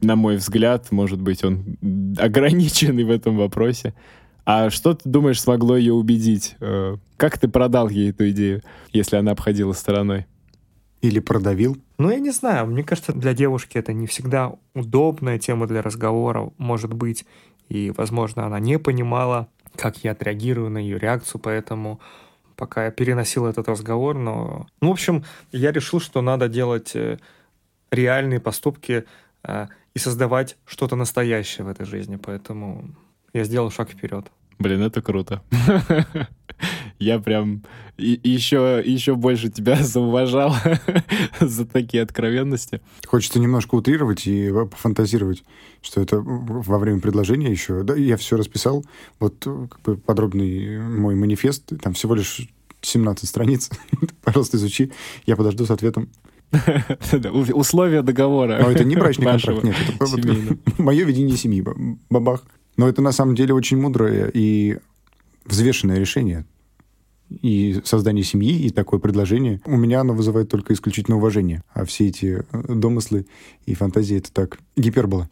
на 0.00 0.16
мой 0.16 0.36
взгляд. 0.36 0.92
Может 0.92 1.20
быть, 1.20 1.42
он 1.42 1.78
ограниченный 2.18 3.04
в 3.04 3.10
этом 3.10 3.36
вопросе. 3.36 3.94
А 4.44 4.70
что 4.70 4.94
ты 4.94 5.08
думаешь 5.08 5.40
смогло 5.40 5.76
ее 5.76 5.92
убедить? 5.92 6.56
Э, 6.60 6.96
как 7.16 7.38
ты 7.38 7.48
продал 7.48 7.88
ей 7.88 8.10
эту 8.10 8.30
идею, 8.30 8.62
если 8.92 9.16
она 9.16 9.32
обходила 9.32 9.72
стороной? 9.72 10.26
Или 11.00 11.18
продавил? 11.18 11.78
Ну, 11.98 12.10
я 12.10 12.18
не 12.18 12.30
знаю. 12.30 12.66
Мне 12.66 12.82
кажется, 12.82 13.12
для 13.12 13.32
девушки 13.34 13.78
это 13.78 13.92
не 13.92 14.06
всегда 14.06 14.54
удобная 14.74 15.38
тема 15.38 15.66
для 15.66 15.82
разговора, 15.82 16.50
может 16.58 16.92
быть. 16.92 17.24
И, 17.68 17.92
возможно, 17.96 18.46
она 18.46 18.60
не 18.60 18.78
понимала, 18.78 19.48
как 19.76 20.04
я 20.04 20.12
отреагирую 20.12 20.70
на 20.70 20.78
ее 20.78 20.98
реакцию, 20.98 21.40
поэтому 21.40 22.00
пока 22.56 22.86
я 22.86 22.90
переносил 22.90 23.46
этот 23.46 23.68
разговор, 23.68 24.16
но... 24.16 24.66
Ну, 24.80 24.88
в 24.88 24.92
общем, 24.92 25.24
я 25.52 25.72
решил, 25.72 26.00
что 26.00 26.22
надо 26.22 26.48
делать 26.48 26.94
э, 26.94 27.18
реальные 27.90 28.40
поступки 28.40 29.04
э, 29.42 29.66
и 29.94 29.98
создавать 29.98 30.56
что-то 30.64 30.96
настоящее 30.96 31.64
в 31.64 31.68
этой 31.68 31.86
жизни, 31.86 32.16
поэтому 32.16 32.94
я 33.32 33.44
сделал 33.44 33.70
шаг 33.70 33.90
вперед. 33.90 34.30
Блин, 34.58 34.82
это 34.82 35.02
круто. 35.02 35.42
Я 36.98 37.18
прям 37.18 37.62
еще, 37.98 38.82
еще 38.84 39.14
больше 39.14 39.48
тебя 39.48 39.76
зауважал 39.82 40.54
за 41.40 41.66
такие 41.66 42.02
откровенности. 42.02 42.80
Хочется 43.06 43.38
немножко 43.38 43.74
утрировать 43.74 44.26
и 44.26 44.50
пофантазировать, 44.50 45.44
что 45.82 46.00
это 46.00 46.20
во 46.20 46.78
время 46.78 47.00
предложения 47.00 47.50
еще. 47.50 47.82
Да, 47.82 47.94
я 47.94 48.16
все 48.16 48.36
расписал. 48.36 48.84
Вот 49.18 49.34
как 49.44 49.80
бы 49.82 49.96
подробный 49.96 50.78
мой 50.78 51.14
манифест, 51.14 51.72
там 51.82 51.94
всего 51.94 52.14
лишь 52.14 52.48
17 52.82 53.28
страниц. 53.28 53.70
Пожалуйста, 54.22 54.56
изучи. 54.56 54.92
Я 55.26 55.36
подожду 55.36 55.66
с 55.66 55.70
ответом. 55.70 56.08
Условия 57.52 58.02
договора. 58.02 58.58
Но 58.62 58.70
это 58.70 58.84
не 58.84 58.96
брачный 58.96 59.26
контракт, 59.26 59.64
нет. 59.64 59.74
Это 60.00 60.58
мое 60.78 61.04
видение 61.04 61.36
семьи. 61.36 61.64
Бабах. 62.08 62.44
Но 62.76 62.88
это 62.88 63.02
на 63.02 63.12
самом 63.12 63.34
деле 63.34 63.54
очень 63.54 63.78
мудрое 63.78 64.30
и 64.32 64.78
взвешенное 65.44 65.98
решение. 65.98 66.44
И 67.28 67.80
создание 67.84 68.24
семьи, 68.24 68.56
и 68.58 68.70
такое 68.70 69.00
предложение. 69.00 69.60
У 69.66 69.76
меня 69.76 70.00
оно 70.00 70.14
вызывает 70.14 70.48
только 70.48 70.72
исключительно 70.72 71.16
уважение. 71.16 71.62
А 71.74 71.84
все 71.84 72.08
эти 72.08 72.44
э, 72.52 72.74
домыслы 72.74 73.26
и 73.64 73.74
фантазии— 73.74 74.16
это 74.18 74.32
так, 74.32 74.58
гипербола. 74.76 75.28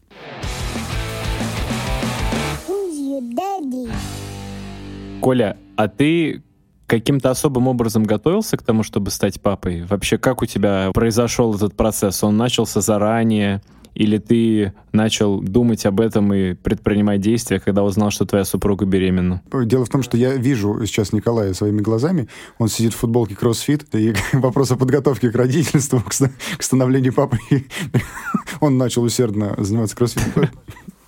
Коля, 5.20 5.56
а 5.76 5.88
ты 5.88 6.42
каким-то 6.86 7.30
особым 7.30 7.68
образом 7.68 8.04
готовился 8.04 8.56
к 8.56 8.62
тому, 8.62 8.82
чтобы 8.82 9.10
стать 9.10 9.40
папой? 9.40 9.84
Вообще, 9.84 10.18
как 10.18 10.42
у 10.42 10.46
тебя 10.46 10.90
произошел 10.92 11.54
этот 11.54 11.74
процесс? 11.74 12.22
Он 12.22 12.36
начался 12.36 12.80
заранее? 12.80 13.62
Или 13.94 14.18
ты 14.18 14.72
начал 14.92 15.40
думать 15.40 15.86
об 15.86 16.00
этом 16.00 16.32
и 16.34 16.54
предпринимать 16.54 17.20
действия, 17.20 17.60
когда 17.60 17.82
узнал, 17.82 18.10
что 18.10 18.26
твоя 18.26 18.44
супруга 18.44 18.86
беременна? 18.86 19.42
Дело 19.52 19.84
в 19.84 19.88
том, 19.88 20.02
что 20.02 20.16
я 20.16 20.34
вижу 20.34 20.84
сейчас 20.86 21.12
Николая 21.12 21.54
своими 21.54 21.80
глазами. 21.80 22.28
Он 22.58 22.68
сидит 22.68 22.94
в 22.94 22.96
футболке 22.96 23.36
кроссфит, 23.36 23.86
и 23.94 24.14
вопрос 24.32 24.70
о 24.72 24.76
подготовке 24.76 25.30
к 25.30 25.36
родительству, 25.36 26.02
к 26.02 26.62
становлению 26.62 27.12
папы, 27.12 27.38
он 28.60 28.78
начал 28.78 29.02
усердно 29.02 29.54
заниматься 29.58 29.96
кроссфитом. 29.96 30.48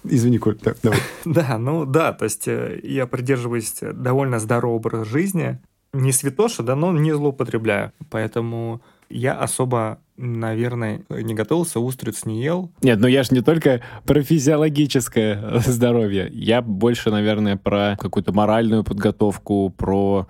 Извини, 0.08 0.38
Коль, 0.38 0.58
да, 0.62 0.74
давай. 0.82 0.98
Да, 1.24 1.58
ну 1.58 1.84
да, 1.84 2.12
то 2.12 2.24
есть 2.24 2.46
э, 2.46 2.80
я 2.82 3.06
придерживаюсь 3.06 3.74
довольно 3.80 4.38
здорового 4.38 4.76
образа 4.76 5.04
жизни. 5.04 5.58
Не 5.92 6.12
святоша, 6.12 6.62
да, 6.62 6.76
но 6.76 6.92
не 6.92 7.12
злоупотребляю. 7.12 7.92
Поэтому 8.10 8.82
я 9.08 9.34
особо, 9.34 9.98
наверное, 10.16 11.02
не 11.08 11.34
готовился, 11.34 11.80
устриц 11.80 12.24
не 12.24 12.42
ел. 12.42 12.70
Нет, 12.82 12.98
ну 13.00 13.06
я 13.06 13.22
же 13.22 13.34
не 13.34 13.40
только 13.40 13.82
про 14.04 14.22
физиологическое 14.22 15.60
здоровье. 15.66 16.28
Я 16.32 16.62
больше, 16.62 17.10
наверное, 17.10 17.56
про 17.56 17.96
какую-то 17.98 18.32
моральную 18.32 18.84
подготовку, 18.84 19.72
про 19.76 20.26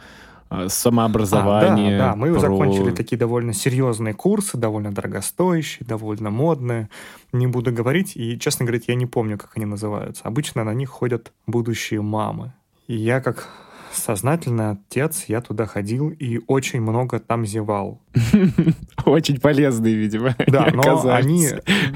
э, 0.51 0.69
самообразование. 0.69 1.97
А, 1.97 1.99
да, 1.99 2.11
да, 2.11 2.17
мы 2.17 2.33
про... 2.33 2.41
закончили 2.41 2.91
такие 2.91 3.17
довольно 3.17 3.53
серьезные 3.53 4.15
курсы, 4.15 4.57
довольно 4.57 4.93
дорогостоящие, 4.93 5.87
довольно 5.87 6.31
модные. 6.31 6.89
Не 7.33 7.47
буду 7.47 7.73
говорить, 7.73 8.17
и, 8.17 8.39
честно 8.39 8.67
говоря, 8.67 8.83
я 8.87 8.95
не 8.95 9.07
помню, 9.07 9.39
как 9.39 9.53
они 9.57 9.67
называются. 9.67 10.25
Обычно 10.25 10.65
на 10.65 10.75
них 10.75 10.91
ходят 10.91 11.33
будущие 11.47 12.03
мамы. 12.03 12.53
И 12.87 12.95
я 12.95 13.21
как 13.21 13.49
сознательный 13.97 14.71
отец, 14.71 15.25
я 15.29 15.41
туда 15.41 15.67
ходил 15.67 16.11
и 16.11 16.41
очень 16.47 16.81
много 16.81 17.19
там 17.19 17.47
зевал. 17.47 18.01
Очень 19.05 19.41
полезные, 19.41 19.95
видимо. 19.95 20.35
Да, 20.47 20.69
но 20.73 21.09
они, 21.11 21.49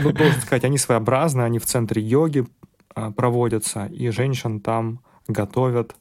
ну, 0.02 0.12
должен 0.12 0.40
сказать, 0.40 0.64
они 0.64 0.78
своеобразные, 0.78 1.46
они 1.46 1.58
в 1.58 1.66
центре 1.66 2.02
йоги 2.02 2.46
а, 2.94 3.10
проводятся, 3.10 3.86
и 3.86 4.10
женщин 4.10 4.60
там 4.60 5.00
готовят 5.28 5.94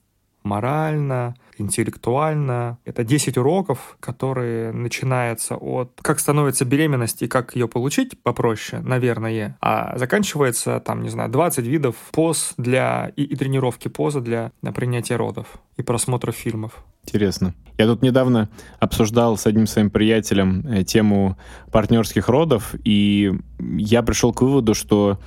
морально, 0.44 1.36
интеллектуально. 1.62 2.78
Это 2.86 3.04
10 3.04 3.38
уроков, 3.38 3.98
которые 4.00 4.72
начинаются 4.72 5.56
от 5.56 5.92
как 6.02 6.20
становится 6.20 6.66
беременность 6.66 7.22
и 7.22 7.28
как 7.28 7.56
ее 7.56 7.68
получить 7.68 8.22
попроще, 8.22 8.82
наверное, 8.82 9.58
а 9.62 9.98
заканчивается 9.98 10.80
там, 10.80 11.04
не 11.04 11.10
знаю, 11.10 11.30
20 11.30 11.66
видов 11.66 11.96
поз 12.12 12.54
для 12.58 13.12
и, 13.16 13.24
и 13.24 13.36
тренировки 13.36 13.88
позы 13.88 14.22
для, 14.22 14.52
для 14.62 14.72
принятия 14.72 15.16
родов 15.16 15.48
и 15.78 15.82
просмотра 15.82 16.32
фильмов. 16.32 16.84
Интересно. 17.04 17.54
Я 17.78 17.86
тут 17.86 18.02
недавно 18.02 18.50
обсуждал 18.80 19.38
с 19.38 19.48
одним 19.48 19.68
своим 19.68 19.90
приятелем 19.90 20.66
э, 20.68 20.84
тему 20.84 21.38
партнерских 21.72 22.28
родов, 22.28 22.76
и 22.84 23.34
я 23.60 24.04
пришел 24.04 24.34
к 24.34 24.42
выводу, 24.42 24.74
что 24.74 25.20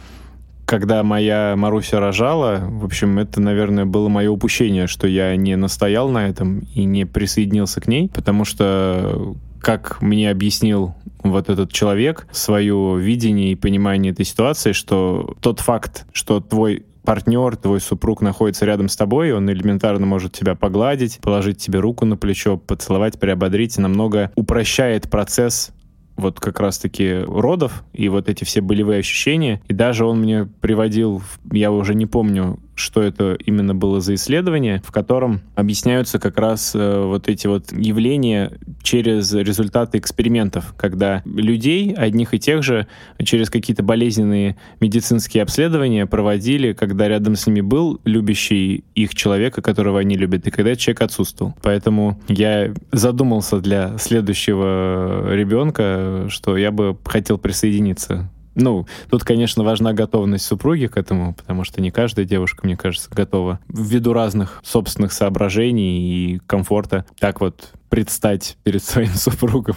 когда 0.73 1.03
моя 1.03 1.55
Маруся 1.55 2.01
рожала, 2.01 2.63
в 2.67 2.87
общем, 2.87 3.19
это, 3.19 3.43
наверное, 3.43 3.85
было 3.85 4.09
мое 4.09 4.31
упущение, 4.31 4.87
что 4.87 5.07
я 5.07 5.37
не 5.37 5.55
настоял 5.55 6.09
на 6.09 6.27
этом 6.27 6.61
и 6.75 6.85
не 6.85 7.05
присоединился 7.05 7.83
к 7.83 7.89
ней, 7.89 8.09
потому 8.09 8.47
что, 8.47 9.37
как 9.61 10.01
мне 10.01 10.31
объяснил 10.31 10.95
вот 11.23 11.51
этот 11.51 11.73
человек, 11.73 12.27
свое 12.33 12.99
видение 12.99 13.53
и 13.53 13.55
понимание 13.55 14.13
этой 14.13 14.25
ситуации, 14.25 14.73
что 14.73 15.37
тот 15.43 15.61
факт, 15.61 16.07
что 16.15 16.41
твой 16.41 16.87
партнер, 17.05 17.55
твой 17.57 17.83
супруг 17.83 18.23
находится 18.23 18.65
рядом 18.65 18.89
с 18.89 18.97
тобой, 18.97 19.33
он 19.33 19.51
элементарно 19.51 20.07
может 20.07 20.33
тебя 20.33 20.55
погладить, 20.55 21.19
положить 21.21 21.59
тебе 21.59 21.81
руку 21.81 22.07
на 22.07 22.17
плечо, 22.17 22.57
поцеловать, 22.57 23.21
приободрить, 23.21 23.77
намного 23.77 24.33
упрощает 24.37 25.11
процесс 25.11 25.73
вот 26.17 26.41
как 26.41 26.61
раз-таки 26.61 27.21
родов 27.21 27.85
и 27.93 28.09
вот 28.09 28.29
эти 28.29 28.45
все 28.45 28.61
болевые 28.61 29.01
ощущения. 29.01 29.61
И 29.69 29.75
даже 29.75 30.05
он 30.05 30.21
мне 30.21 30.49
приводил, 30.61 31.23
я 31.51 31.71
уже 31.73 31.95
не 31.95 32.07
помню, 32.07 32.59
что 32.83 33.01
это 33.01 33.35
именно 33.35 33.75
было 33.75 34.01
за 34.01 34.15
исследование, 34.15 34.83
в 34.85 34.93
котором 34.93 35.41
объясняются 35.55 36.19
как 36.19 36.39
раз 36.39 36.73
э, 36.75 37.05
вот 37.05 37.29
эти 37.29 37.47
вот 37.47 37.73
явления 37.73 38.59
через 38.83 39.33
результаты 39.33 39.99
экспериментов, 39.99 40.75
когда 40.77 41.23
людей, 41.25 41.95
одних 41.95 42.35
и 42.35 42.39
тех 42.39 42.63
же, 42.63 42.87
через 43.23 43.49
какие-то 43.51 43.83
болезненные 43.83 44.57
медицинские 44.81 45.43
обследования 45.45 46.07
проводили, 46.07 46.73
когда 46.73 47.09
рядом 47.09 47.37
с 47.37 47.47
ними 47.47 47.61
был 47.61 48.01
любящий 48.05 48.85
их 48.95 49.15
человека, 49.15 49.63
которого 49.63 50.01
они 50.01 50.17
любят, 50.17 50.47
и 50.47 50.51
когда 50.51 50.75
человек 50.77 51.03
отсутствовал. 51.03 51.55
Поэтому 51.63 52.21
я 52.29 52.75
задумался 52.91 53.61
для 53.61 53.97
следующего 53.99 55.33
ребенка, 55.33 56.27
что 56.29 56.57
я 56.57 56.71
бы 56.71 56.99
хотел 57.05 57.39
присоединиться 57.39 58.29
ну, 58.55 58.87
тут, 59.09 59.25
конечно, 59.25 59.65
важна 59.65 59.93
готовность 59.93 60.45
супруги 60.45 60.87
к 60.87 60.97
этому, 60.97 61.35
потому 61.35 61.65
что 61.65 61.81
не 61.81 61.91
каждая 61.91 62.27
девушка, 62.27 62.65
мне 62.65 62.77
кажется, 62.77 63.09
готова 63.11 63.61
ввиду 63.69 64.13
разных 64.13 64.61
собственных 64.63 65.13
соображений 65.13 66.35
и 66.35 66.39
комфорта 66.47 67.07
так 67.19 67.41
вот 67.41 67.73
предстать 67.89 68.57
перед 68.63 68.83
своим 68.83 69.09
супругом. 69.15 69.77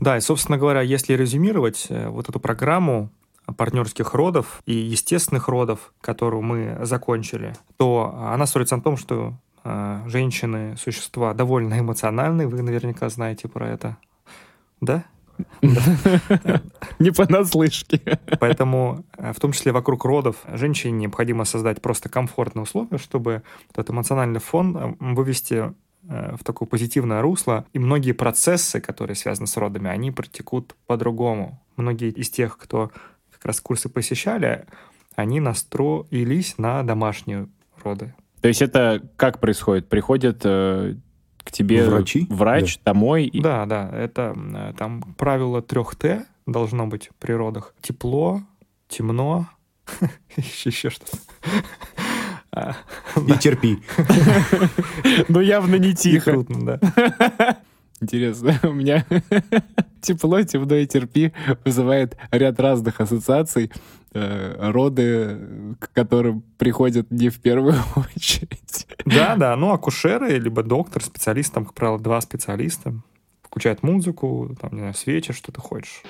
Да, 0.00 0.16
и, 0.16 0.20
собственно 0.20 0.58
говоря, 0.58 0.80
если 0.80 1.14
резюмировать 1.14 1.86
э, 1.88 2.08
вот 2.08 2.28
эту 2.28 2.40
программу 2.40 3.10
партнерских 3.56 4.14
родов 4.14 4.62
и 4.66 4.72
естественных 4.72 5.48
родов, 5.48 5.92
которую 6.00 6.42
мы 6.42 6.78
закончили, 6.82 7.54
то 7.76 8.14
она 8.16 8.46
строится 8.46 8.76
на 8.76 8.82
том, 8.82 8.96
что 8.96 9.34
э, 9.64 10.02
женщины– 10.06 10.76
существа 10.78 11.34
довольно 11.34 11.78
эмоциональные, 11.78 12.46
вы 12.46 12.62
наверняка 12.62 13.08
знаете 13.08 13.48
про 13.48 13.68
это. 13.68 13.96
Да? 14.80 15.04
Не 16.98 17.10
понаслышке. 17.10 18.00
Поэтому, 18.40 19.04
э, 19.16 19.32
в 19.32 19.40
том 19.40 19.52
числе 19.52 19.72
вокруг 19.72 20.04
родов, 20.04 20.36
женщине 20.52 20.92
необходимо 20.92 21.44
создать 21.44 21.80
просто 21.80 22.08
комфортные 22.08 22.64
условия, 22.64 22.98
чтобы 22.98 23.42
этот 23.70 23.90
эмоциональный 23.90 24.40
фон 24.40 24.76
э, 24.76 24.94
вывести 25.00 25.74
э, 26.08 26.36
в 26.36 26.44
такое 26.44 26.68
позитивное 26.68 27.22
русло, 27.22 27.66
и 27.72 27.78
многие 27.78 28.12
процессы, 28.12 28.80
которые 28.80 29.16
связаны 29.16 29.46
с 29.46 29.56
родами, 29.56 29.88
они 29.88 30.10
протекут 30.10 30.74
по-другому. 30.86 31.62
Многие 31.76 32.10
из 32.10 32.30
тех, 32.30 32.58
кто 32.58 32.90
как 33.30 33.44
раз 33.44 33.60
курсы 33.60 33.88
посещали, 33.88 34.66
они 35.16 35.40
настроились 35.40 36.58
на 36.58 36.82
домашние 36.82 37.48
роды. 37.82 38.14
То 38.40 38.48
есть 38.48 38.62
это 38.62 39.02
как 39.16 39.40
происходит? 39.40 39.88
Приходят 39.88 40.44
к 41.44 41.50
тебе 41.50 41.88
Врачи? 41.88 42.26
врач 42.30 42.76
да. 42.78 42.92
домой. 42.92 43.24
И... 43.26 43.40
Да, 43.40 43.66
да, 43.66 43.90
это 43.92 44.34
э, 44.36 44.72
там 44.76 45.02
правило 45.16 45.62
трех 45.62 45.94
Т 45.96 46.26
должно 46.46 46.86
быть 46.86 47.08
в 47.08 47.14
природах. 47.16 47.74
Тепло, 47.80 48.42
темно, 48.88 49.48
еще 50.36 50.90
что-то. 50.90 51.18
И 53.26 53.38
терпи. 53.38 53.78
Ну, 55.28 55.40
явно 55.40 55.76
не 55.76 55.94
тихо. 55.94 56.44
да. 56.48 56.78
Интересно, 58.02 58.58
у 58.64 58.72
меня 58.72 59.06
тепло, 60.00 60.42
темно 60.42 60.74
и 60.74 60.86
терпи 60.86 61.32
вызывает 61.64 62.16
ряд 62.32 62.58
разных 62.60 63.00
ассоциаций. 63.00 63.70
Э, 64.14 64.70
роды, 64.70 65.38
к 65.78 65.90
которым 65.94 66.42
приходят 66.58 67.10
не 67.10 67.30
в 67.30 67.40
первую 67.40 67.76
очередь. 67.96 68.86
Да, 69.06 69.36
да, 69.36 69.56
ну 69.56 69.72
акушеры, 69.72 70.38
либо 70.38 70.62
доктор, 70.62 71.02
специалист, 71.02 71.50
там, 71.54 71.64
как 71.64 71.72
правило, 71.72 71.98
два 71.98 72.20
специалиста, 72.20 72.94
включают 73.42 73.82
музыку, 73.82 74.54
там, 74.60 74.72
не 74.74 74.80
знаю, 74.80 74.94
свечи, 74.94 75.32
что 75.32 75.50
ты 75.50 75.60
хочешь. 75.62 76.02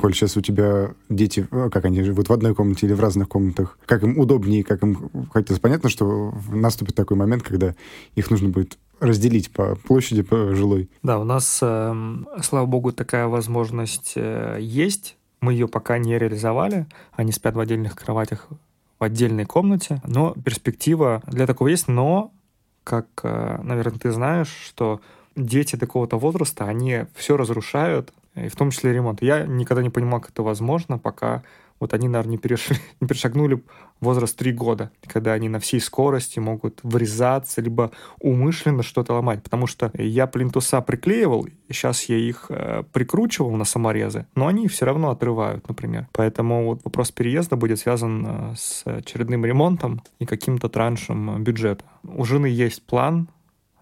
Коль, 0.00 0.14
сейчас 0.14 0.34
у 0.38 0.40
тебя 0.40 0.94
дети, 1.10 1.46
э, 1.50 1.68
как 1.70 1.84
они 1.84 2.02
живут 2.02 2.30
в 2.30 2.32
одной 2.32 2.54
комнате 2.54 2.86
или 2.86 2.94
в 2.94 3.00
разных 3.00 3.28
комнатах, 3.28 3.78
как 3.84 4.02
им 4.02 4.18
удобнее, 4.18 4.64
как 4.64 4.82
им... 4.82 5.10
Хотя 5.30 5.54
понятно, 5.60 5.90
что 5.90 6.32
наступит 6.50 6.94
такой 6.94 7.18
момент, 7.18 7.42
когда 7.42 7.74
их 8.14 8.30
нужно 8.30 8.48
будет 8.48 8.78
разделить 8.98 9.50
по 9.50 9.76
площади 9.76 10.22
по 10.22 10.54
жилой. 10.54 10.88
Да, 11.02 11.18
у 11.18 11.24
нас, 11.24 11.58
э, 11.60 11.94
слава 12.42 12.64
богу, 12.64 12.92
такая 12.92 13.26
возможность 13.26 14.14
э, 14.16 14.56
есть. 14.58 15.18
Мы 15.42 15.52
ее 15.52 15.68
пока 15.68 15.98
не 15.98 16.18
реализовали. 16.18 16.86
Они 17.12 17.30
спят 17.30 17.54
в 17.54 17.60
отдельных 17.60 17.94
кроватях 17.94 18.48
в 18.98 19.04
отдельной 19.04 19.44
комнате. 19.44 20.00
Но 20.06 20.32
перспектива 20.32 21.22
для 21.26 21.46
такого 21.46 21.68
есть. 21.68 21.88
Но, 21.88 22.32
как, 22.84 23.06
э, 23.22 23.60
наверное, 23.62 23.98
ты 23.98 24.12
знаешь, 24.12 24.54
что 24.64 25.02
дети 25.36 25.76
такого-то 25.76 26.18
возраста, 26.18 26.64
они 26.64 27.04
все 27.14 27.36
разрушают, 27.36 28.14
и 28.34 28.48
в 28.48 28.56
том 28.56 28.70
числе 28.70 28.92
ремонт. 28.92 29.22
Я 29.22 29.44
никогда 29.46 29.82
не 29.82 29.90
понимал, 29.90 30.20
как 30.20 30.30
это 30.30 30.42
возможно, 30.42 30.98
пока 30.98 31.42
вот 31.80 31.94
они, 31.94 32.08
наверное, 32.08 32.32
не, 32.32 32.38
перешли, 32.38 32.76
не 33.00 33.08
перешагнули 33.08 33.62
возраст 34.00 34.36
3 34.36 34.52
года, 34.52 34.90
когда 35.06 35.32
они 35.32 35.48
на 35.48 35.58
всей 35.58 35.80
скорости 35.80 36.38
могут 36.38 36.80
врезаться, 36.82 37.60
либо 37.60 37.90
умышленно 38.20 38.82
что-то 38.82 39.14
ломать. 39.14 39.42
Потому 39.42 39.66
что 39.66 39.90
я 39.94 40.26
плинтуса 40.26 40.82
приклеивал, 40.82 41.48
сейчас 41.68 42.04
я 42.04 42.16
их 42.16 42.46
э, 42.50 42.84
прикручивал 42.92 43.52
на 43.56 43.64
саморезы, 43.64 44.26
но 44.34 44.46
они 44.46 44.68
все 44.68 44.84
равно 44.84 45.10
отрывают, 45.10 45.66
например. 45.68 46.06
Поэтому 46.12 46.66
вот 46.66 46.84
вопрос 46.84 47.10
переезда 47.10 47.56
будет 47.56 47.78
связан 47.78 48.26
э, 48.26 48.54
с 48.56 48.82
очередным 48.86 49.44
ремонтом 49.44 50.02
и 50.18 50.26
каким-то 50.26 50.68
траншем 50.68 51.42
бюджета. 51.42 51.84
У 52.04 52.24
жены 52.24 52.46
есть 52.46 52.84
план, 52.84 53.28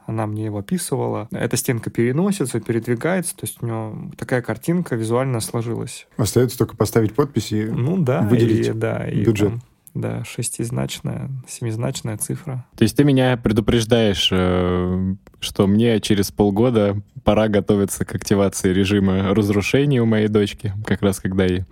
она 0.09 0.27
мне 0.27 0.47
его 0.47 0.59
описывала. 0.59 1.29
Эта 1.31 1.57
стенка 1.59 1.90
переносится, 1.90 2.61
передвигается, 2.61 3.37
то 3.37 3.44
есть 3.44 3.62
у 3.62 3.66
него 3.66 4.11
такая 4.16 4.40
картинка 4.40 4.97
визуально 4.97 5.40
сложилась. 5.40 6.07
Остается 6.16 6.57
только 6.57 6.77
поставить 6.77 7.14
подпись 7.14 7.53
и 7.53 7.64
ну, 7.66 7.99
да, 7.99 8.23
выделить 8.23 8.68
и, 8.68 8.73
да, 8.73 9.07
и 9.07 9.23
бюджет. 9.23 9.51
Там, 9.51 9.62
да, 9.94 10.25
шестизначная, 10.25 11.31
семизначная 11.47 12.16
цифра. 12.16 12.64
То 12.77 12.85
есть 12.85 12.97
ты 12.97 13.05
меня 13.05 13.37
предупреждаешь, 13.37 14.31
э, 14.33 15.14
что 15.40 15.66
мне 15.66 16.01
через 16.01 16.31
полгода 16.31 17.03
пора 17.23 17.49
готовиться 17.49 18.07
к 18.07 18.14
активации 18.14 18.73
режима 18.73 19.35
разрушения 19.35 20.01
у 20.01 20.07
моей 20.07 20.29
дочки, 20.29 20.73
как 20.87 21.03
раз 21.03 21.21
когда 21.21 21.44
ей 21.44 21.64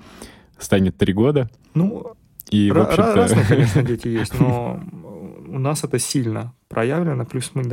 станет 0.59 0.99
три 0.99 1.15
года. 1.15 1.49
Ну, 1.73 2.15
и, 2.51 2.71
в 2.71 2.75
разные, 2.75 3.45
конечно, 3.49 3.83
дети 3.83 4.09
есть, 4.09 4.39
но 4.39 4.83
у 5.49 5.59
нас 5.59 5.85
это 5.85 5.99
сильно 5.99 6.53
проявлено, 6.69 7.25
плюс 7.25 7.53
мы 7.55 7.65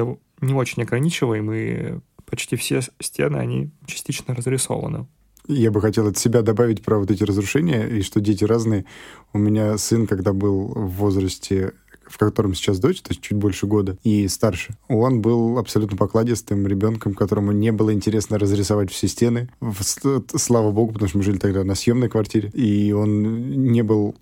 не 0.43 0.53
очень 0.53 0.83
ограничиваем, 0.83 1.51
и 1.51 1.99
почти 2.25 2.55
все 2.55 2.81
стены, 2.99 3.37
они 3.37 3.71
частично 3.85 4.33
разрисованы. 4.33 5.07
Я 5.47 5.71
бы 5.71 5.81
хотел 5.81 6.07
от 6.07 6.17
себя 6.17 6.41
добавить 6.41 6.83
про 6.83 6.97
вот 6.99 7.11
эти 7.11 7.23
разрушения, 7.23 7.85
и 7.87 8.01
что 8.01 8.21
дети 8.21 8.45
разные. 8.45 8.85
У 9.33 9.37
меня 9.37 9.77
сын, 9.77 10.07
когда 10.07 10.31
был 10.33 10.67
в 10.67 10.91
возрасте 10.91 11.73
в 12.05 12.17
котором 12.17 12.53
сейчас 12.53 12.79
дочь, 12.79 13.01
то 13.01 13.11
есть 13.11 13.21
чуть 13.21 13.37
больше 13.37 13.65
года, 13.65 13.97
и 14.03 14.27
старше. 14.27 14.75
Он 14.87 15.21
был 15.21 15.57
абсолютно 15.57 15.97
покладистым 15.97 16.67
ребенком, 16.67 17.13
которому 17.13 17.51
не 17.51 17.71
было 17.71 17.93
интересно 17.93 18.37
разрисовать 18.37 18.91
все 18.91 19.07
стены. 19.07 19.49
Слава 20.35 20.71
богу, 20.71 20.93
потому 20.93 21.09
что 21.09 21.17
мы 21.17 21.23
жили 21.23 21.37
тогда 21.37 21.63
на 21.63 21.75
съемной 21.75 22.09
квартире, 22.09 22.49
и 22.49 22.91
он 22.91 23.49
не 23.71 23.81
был 23.81 24.15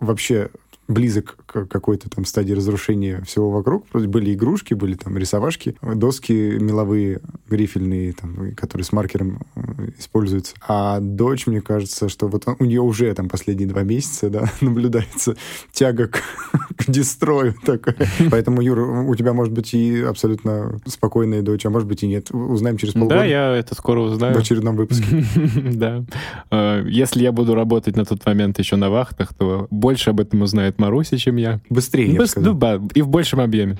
вообще 0.00 0.50
близок 0.88 1.36
к 1.46 1.66
какой-то 1.66 2.08
там 2.08 2.24
стадии 2.24 2.54
разрушения 2.54 3.22
всего 3.26 3.50
вокруг. 3.50 3.86
Были 3.92 4.34
игрушки, 4.34 4.74
были 4.74 4.94
там 4.94 5.16
рисовашки, 5.18 5.76
доски 5.82 6.32
меловые, 6.32 7.20
грифельные, 7.48 8.14
там, 8.14 8.54
которые 8.54 8.84
с 8.84 8.92
маркером 8.92 9.40
э, 9.54 9.90
используются. 9.98 10.54
А 10.66 10.98
дочь, 11.00 11.46
мне 11.46 11.60
кажется, 11.60 12.08
что 12.08 12.26
вот 12.28 12.44
у 12.58 12.64
нее 12.64 12.80
уже 12.80 13.12
там 13.14 13.28
последние 13.28 13.68
два 13.68 13.82
месяца, 13.82 14.30
да, 14.30 14.50
наблюдается 14.62 15.36
тяга 15.72 16.08
к, 16.08 16.22
к 16.76 16.90
дестрою 16.90 17.54
такая. 17.64 17.96
Поэтому, 18.30 18.62
Юра, 18.62 18.84
у 18.84 19.14
тебя 19.14 19.34
может 19.34 19.52
быть 19.52 19.74
и 19.74 20.00
абсолютно 20.00 20.78
спокойная 20.86 21.42
дочь, 21.42 21.66
а 21.66 21.70
может 21.70 21.86
быть 21.86 22.02
и 22.02 22.06
нет. 22.06 22.30
Узнаем 22.30 22.78
через 22.78 22.94
полгода. 22.94 23.16
Да, 23.16 23.24
я 23.24 23.54
это 23.54 23.74
скоро 23.74 24.00
узнаю. 24.00 24.34
В 24.34 24.38
очередном 24.38 24.76
выпуске. 24.76 25.24
Да. 25.72 26.04
Э, 26.50 26.82
если 26.88 27.22
я 27.22 27.32
буду 27.32 27.54
работать 27.54 27.96
на 27.96 28.06
тот 28.06 28.24
момент 28.24 28.58
еще 28.58 28.76
на 28.76 28.88
вахтах, 28.88 29.34
то 29.34 29.66
больше 29.70 30.10
об 30.10 30.20
этом 30.20 30.42
узнает 30.42 30.77
Маруси, 30.78 31.16
чем 31.16 31.36
я. 31.36 31.60
Быстрее, 31.68 32.12
я 32.12 32.18
бы 32.18 32.26
сказал. 32.26 32.54
Ну, 32.54 32.88
и 32.94 33.02
в 33.02 33.08
большем 33.08 33.40
объеме. 33.40 33.76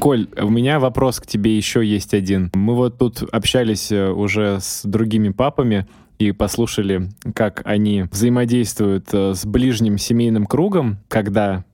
Коль, 0.00 0.28
у 0.40 0.48
меня 0.48 0.80
вопрос 0.80 1.20
к 1.20 1.26
тебе 1.26 1.54
еще 1.54 1.84
есть 1.84 2.14
один. 2.14 2.50
Мы 2.54 2.74
вот 2.74 2.96
тут 2.96 3.22
общались 3.32 3.92
э, 3.92 4.08
уже 4.08 4.58
с 4.58 4.80
другими 4.84 5.28
папами 5.28 5.86
и 6.18 6.32
послушали, 6.32 7.10
как 7.34 7.60
они 7.66 8.04
взаимодействуют 8.10 9.08
э, 9.12 9.34
с 9.34 9.44
ближним 9.44 9.98
семейным 9.98 10.46
кругом, 10.46 10.98
когда 11.08 11.64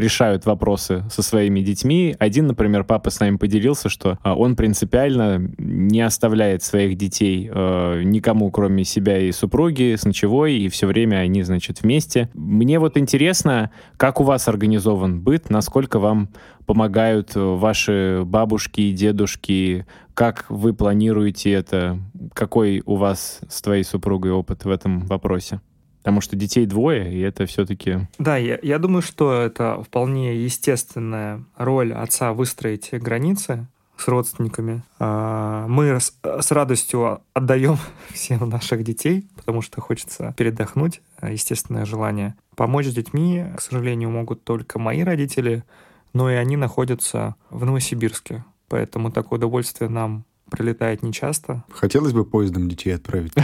решают 0.00 0.46
вопросы 0.46 1.04
со 1.10 1.22
своими 1.22 1.60
детьми. 1.60 2.16
Один, 2.18 2.46
например, 2.46 2.84
папа 2.84 3.10
с 3.10 3.20
нами 3.20 3.36
поделился, 3.36 3.88
что 3.88 4.18
а, 4.22 4.34
он 4.34 4.56
принципиально 4.56 5.50
не 5.58 6.00
оставляет 6.00 6.62
своих 6.62 6.96
детей 6.96 7.50
э, 7.52 8.02
никому, 8.04 8.50
кроме 8.50 8.84
себя 8.84 9.18
и 9.18 9.32
супруги, 9.32 9.94
с 9.96 10.04
ночевой, 10.04 10.54
и 10.54 10.68
все 10.68 10.86
время 10.86 11.16
они, 11.16 11.42
значит, 11.42 11.82
вместе. 11.82 12.28
Мне 12.34 12.78
вот 12.78 12.96
интересно, 12.96 13.70
как 13.96 14.20
у 14.20 14.24
вас 14.24 14.48
организован 14.48 15.20
быт, 15.20 15.50
насколько 15.50 15.98
вам 15.98 16.30
помогают 16.66 17.32
ваши 17.34 18.22
бабушки 18.24 18.80
и 18.80 18.92
дедушки, 18.92 19.86
как 20.14 20.46
вы 20.48 20.74
планируете 20.74 21.50
это, 21.52 21.98
какой 22.32 22.82
у 22.86 22.96
вас 22.96 23.40
с 23.48 23.62
твоей 23.62 23.84
супругой 23.84 24.32
опыт 24.32 24.64
в 24.64 24.70
этом 24.70 25.00
вопросе? 25.06 25.60
Потому 26.02 26.20
что 26.20 26.34
детей 26.34 26.66
двое, 26.66 27.12
и 27.12 27.20
это 27.20 27.46
все-таки... 27.46 28.08
Да, 28.18 28.36
я, 28.36 28.58
я 28.62 28.78
думаю, 28.78 29.02
что 29.02 29.32
это 29.32 29.82
вполне 29.82 30.42
естественная 30.42 31.44
роль 31.56 31.92
отца 31.92 32.32
выстроить 32.32 32.88
границы 32.92 33.66
с 33.98 34.08
родственниками. 34.08 34.82
А, 34.98 35.66
мы 35.68 36.00
с, 36.00 36.12
радостью 36.50 37.20
отдаем 37.34 37.76
всем 38.08 38.48
наших 38.48 38.82
детей, 38.82 39.28
потому 39.36 39.60
что 39.60 39.80
хочется 39.80 40.34
передохнуть, 40.36 41.02
естественное 41.22 41.84
желание. 41.84 42.34
Помочь 42.56 42.86
с 42.86 42.94
детьми, 42.94 43.44
к 43.56 43.60
сожалению, 43.60 44.10
могут 44.10 44.42
только 44.42 44.78
мои 44.78 45.02
родители, 45.02 45.64
но 46.12 46.30
и 46.30 46.34
они 46.34 46.56
находятся 46.56 47.36
в 47.50 47.64
Новосибирске. 47.64 48.44
Поэтому 48.68 49.10
такое 49.10 49.38
удовольствие 49.38 49.90
нам 49.90 50.24
прилетает 50.50 51.02
нечасто. 51.02 51.64
Хотелось 51.70 52.12
бы 52.12 52.24
поездом 52.24 52.68
детей 52.68 52.94
отправить. 52.94 53.32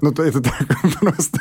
Ну, 0.00 0.12
то 0.12 0.22
это 0.22 0.42
так 0.42 0.66
просто. 1.00 1.40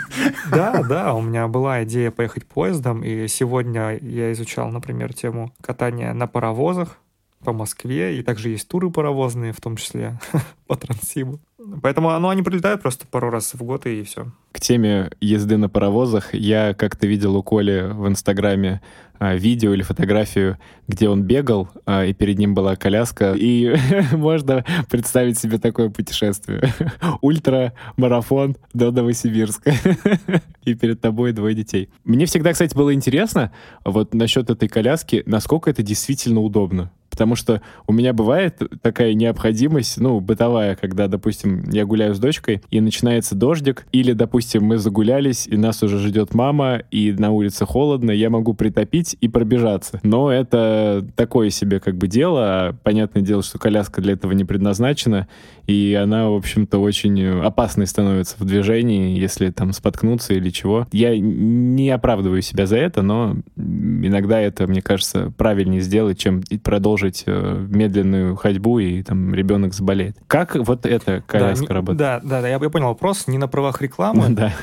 Да, 0.50 0.84
да, 0.84 1.14
у 1.14 1.22
меня 1.22 1.48
была 1.48 1.84
идея 1.84 2.12
поехать 2.12 2.46
поездом, 2.46 3.04
и 3.04 3.28
сегодня 3.28 3.98
я 4.02 4.32
изучал, 4.32 4.70
например, 4.70 5.14
тему 5.14 5.54
катания 5.62 6.14
на 6.14 6.28
паровозах 6.28 6.98
по 7.44 7.52
Москве, 7.52 8.18
и 8.18 8.24
также 8.24 8.50
есть 8.50 8.68
туры 8.68 8.90
паровозные, 8.90 9.54
в 9.54 9.62
том 9.62 9.76
числе 9.76 10.20
по 10.68 10.76
Транссибу. 10.76 11.40
Поэтому 11.82 12.18
ну, 12.20 12.30
они 12.30 12.42
прилетают 12.42 12.82
просто 12.82 13.06
пару 13.08 13.30
раз 13.30 13.54
в 13.54 13.64
год, 13.64 13.86
и 13.86 14.04
все. 14.04 14.28
К 14.52 14.60
теме 14.60 15.12
езды 15.22 15.58
на 15.58 15.70
паровозах 15.70 16.34
я 16.34 16.74
как-то 16.74 17.08
видел 17.08 17.36
у 17.36 17.44
Коли 17.44 17.90
в 17.92 18.08
Инстаграме 18.08 18.82
а, 19.20 19.36
видео 19.36 19.74
или 19.74 19.84
фотографию, 19.84 20.58
где 20.88 21.08
он 21.08 21.24
бегал, 21.24 21.70
а, 21.86 22.06
и 22.06 22.14
перед 22.14 22.40
ним 22.40 22.54
была 22.54 22.76
коляска, 22.76 23.34
и 23.34 23.74
можно 24.12 24.66
представить 24.90 25.40
себе 25.40 25.60
такое 25.60 25.90
путешествие. 25.90 26.74
Ультра-марафон 27.22 28.58
до 28.74 28.92
Новосибирска. 28.92 29.74
и 30.66 30.74
перед 30.74 31.00
тобой 31.00 31.32
двое 31.32 31.56
детей. 31.56 31.90
Мне 32.04 32.26
всегда, 32.26 32.52
кстати, 32.52 32.76
было 32.76 32.94
интересно 32.94 33.52
вот 33.86 34.14
насчет 34.14 34.50
этой 34.50 34.68
коляски, 34.68 35.24
насколько 35.26 35.70
это 35.70 35.84
действительно 35.84 36.42
удобно. 36.42 36.92
Потому 37.14 37.36
что 37.36 37.62
у 37.86 37.94
меня 37.94 38.12
бывает 38.12 38.60
такая 38.82 39.14
необходимость, 39.14 40.00
ну, 40.00 40.20
бытовая, 40.20 40.76
когда, 40.76 41.08
допустим, 41.08 41.64
я 41.70 41.86
гуляю 41.86 42.16
с 42.16 42.20
дочкой, 42.20 42.64
и 42.72 42.82
начинается 42.82 43.36
дождик, 43.36 43.86
или, 43.92 44.14
допустим, 44.14 44.64
мы 44.64 44.80
загулялись, 44.80 45.46
и 45.46 45.56
нас 45.56 45.84
уже 45.84 46.00
ждет 46.00 46.34
мама, 46.34 46.82
и 46.90 47.12
на 47.12 47.30
улице 47.30 47.68
холодно, 47.68 48.10
я 48.10 48.32
могу 48.32 48.56
притопить 48.56 49.16
и 49.22 49.28
пробежаться. 49.28 50.00
Но 50.02 50.32
это 50.32 51.06
такое 51.16 51.52
себе 51.52 51.80
как 51.80 51.98
бы 51.98 52.08
дело. 52.08 52.42
А 52.44 52.76
понятное 52.82 53.22
дело, 53.22 53.44
что 53.44 53.60
коляска 53.60 54.02
для 54.02 54.14
этого 54.14 54.32
не 54.32 54.44
предназначена, 54.44 55.28
и 55.68 55.94
она, 56.02 56.32
в 56.32 56.34
общем-то, 56.34 56.80
очень 56.80 57.24
опасной 57.42 57.86
становится 57.86 58.38
в 58.40 58.46
движении, 58.46 59.20
если 59.20 59.52
там 59.52 59.72
споткнуться 59.72 60.34
или 60.34 60.50
чего. 60.50 60.88
Я 60.92 61.16
не 61.16 61.92
оправдываю 61.92 62.42
себя 62.42 62.66
за 62.66 62.78
это, 62.78 63.04
но 63.04 63.36
иногда 63.56 64.42
это, 64.42 64.66
мне 64.66 64.82
кажется, 64.82 65.32
правильнее 65.38 65.82
сделать, 65.82 66.18
чем 66.18 66.42
продолжить 66.64 67.03
э, 67.26 67.66
медленную 67.70 68.36
ходьбу, 68.36 68.80
и 68.80 69.04
там 69.04 69.34
ребенок 69.34 69.74
заболеет. 69.74 70.18
Как 70.28 70.56
вот 70.56 70.86
эта 70.86 71.22
коляска 71.26 71.68
да, 71.68 71.74
работает? 71.74 71.98
Да, 71.98 72.20
да, 72.24 72.42
да, 72.42 72.48
я, 72.48 72.60
я 72.62 72.70
понял 72.70 72.88
вопрос. 72.88 73.28
Не 73.28 73.38
на 73.38 73.48
правах 73.48 73.82
рекламы. 73.82 74.36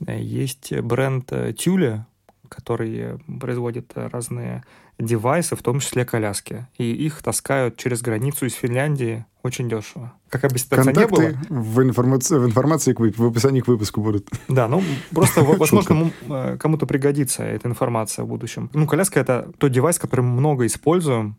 Да. 0.00 0.12
Есть 0.12 0.72
бренд 0.78 1.32
Тюля, 1.56 2.06
который 2.48 3.18
производит 3.40 3.90
разные 3.96 4.62
девайсы, 4.98 5.56
в 5.56 5.62
том 5.62 5.80
числе 5.80 6.04
коляски. 6.04 6.66
И 6.76 6.92
их 6.92 7.22
таскают 7.22 7.76
через 7.76 8.02
границу 8.02 8.46
из 8.46 8.54
Финляндии 8.54 9.24
очень 9.42 9.68
дешево. 9.68 10.12
Как 10.28 10.50
бы 10.50 10.58
ситуация 10.58 10.92
не 10.92 11.06
было. 11.06 11.32
В 11.48 11.82
информации, 11.82 12.36
в 12.36 12.46
информации 12.46 12.94
в 12.94 13.26
описании 13.26 13.60
к 13.60 13.68
выпуску 13.68 14.00
будут. 14.00 14.28
Да, 14.48 14.68
ну 14.68 14.82
просто, 15.12 15.42
возможно, 15.44 16.10
э, 16.28 16.56
кому-то 16.58 16.86
пригодится 16.86 17.44
эта 17.44 17.68
информация 17.68 18.24
в 18.24 18.28
будущем. 18.28 18.70
Ну, 18.74 18.86
коляска— 18.86 19.20
это 19.20 19.50
тот 19.58 19.72
девайс, 19.72 19.98
который 19.98 20.22
мы 20.22 20.40
много 20.40 20.66
используем, 20.66 21.36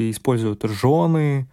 и 0.00 0.10
используют 0.10 0.62
жены, 0.64 1.48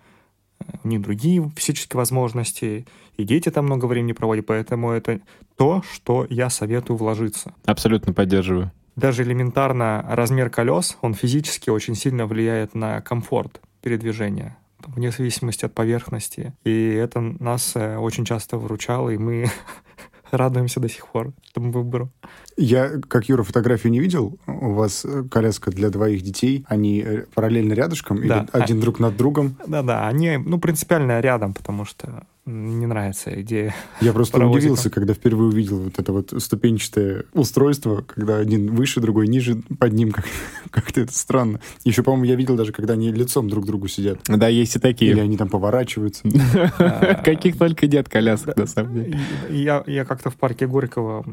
э, 0.60 0.64
у 0.84 0.88
них 0.88 1.02
другие 1.02 1.52
физические 1.56 1.98
возможности, 1.98 2.86
и 3.18 3.24
дети 3.24 3.50
там 3.50 3.66
много 3.66 3.86
времени 3.86 4.14
проводят, 4.14 4.46
поэтому 4.46 4.92
это 4.92 5.22
то, 5.56 5.84
что 5.92 6.26
я 6.30 6.50
советую 6.50 6.98
вложиться. 6.98 7.54
Абсолютно 7.66 8.14
поддерживаю 8.14 8.72
даже 8.98 9.22
элементарно 9.22 10.04
размер 10.10 10.50
колес, 10.50 10.98
он 11.02 11.14
физически 11.14 11.70
очень 11.70 11.94
сильно 11.94 12.26
влияет 12.26 12.74
на 12.74 13.00
комфорт 13.00 13.62
передвижения 13.82 14.58
вне 14.86 15.12
зависимости 15.12 15.66
от 15.66 15.74
поверхности. 15.74 16.54
И 16.64 16.90
это 16.90 17.20
нас 17.20 17.74
э, 17.76 17.98
очень 17.98 18.26
часто 18.26 18.58
выручало, 18.58 19.10
и 19.10 19.18
мы 19.18 19.48
радуемся 20.32 20.80
до 20.80 20.90
сих 20.90 21.08
пор 21.08 21.34
этому 21.52 21.72
выбору. 21.72 22.12
Я, 22.58 23.00
как 23.08 23.30
Юра, 23.30 23.44
фотографию 23.44 23.92
не 23.92 24.00
видел. 24.00 24.38
У 24.48 24.74
вас 24.74 25.06
э, 25.06 25.24
коляска 25.30 25.70
для 25.70 25.90
двоих 25.90 26.24
детей. 26.24 26.66
Они 26.68 27.04
э, 27.06 27.26
параллельно 27.34 27.74
рядышком 27.74 28.18
да. 28.18 28.24
или 28.24 28.48
один 28.52 28.80
а... 28.80 28.82
друг 28.82 29.00
над 29.00 29.16
другом? 29.16 29.56
Да-да, 29.68 30.08
они, 30.08 30.38
ну, 30.38 30.60
принципиально 30.60 31.20
рядом, 31.20 31.54
потому 31.54 31.86
что 31.86 32.26
не 32.48 32.88
нравится 32.88 33.42
идея. 33.42 33.76
Я 34.00 34.14
просто 34.14 34.44
удивился, 34.44 34.90
когда 34.90 35.14
впервые 35.14 35.50
увидел 35.50 35.80
вот 35.80 36.00
это 36.00 36.14
вот 36.14 36.34
ступенчатое 36.38 37.26
устройство, 37.34 38.06
когда 38.08 38.38
один 38.38 38.74
выше, 38.74 39.02
другой 39.02 39.28
ниже, 39.28 39.62
под 39.80 39.94
ним 39.94 40.12
как- 40.14 40.26
как-то 40.72 41.02
это 41.02 41.14
странно. 41.14 41.60
Еще, 41.84 42.04
по-моему, 42.04 42.26
я 42.26 42.36
видел 42.36 42.56
даже, 42.56 42.72
когда 42.72 42.94
они 42.94 43.12
лицом 43.12 43.50
друг 43.50 43.66
к 43.66 43.68
другу 43.68 43.88
сидят. 43.88 44.20
Да, 44.28 44.48
есть 44.48 44.78
и 44.78 44.80
такие. 44.80 45.12
Или 45.12 45.20
они 45.20 45.38
там 45.38 45.50
поворачиваются. 45.50 46.24
Каких 47.26 47.58
только 47.58 47.86
нет 47.86 48.08
колясок, 48.08 48.56
на 48.56 48.66
самом 48.66 48.94
деле. 48.94 49.20
Я 49.50 50.06
как-то 50.06 50.30
в 50.30 50.38
парке 50.38 50.68
Горького 50.68 51.26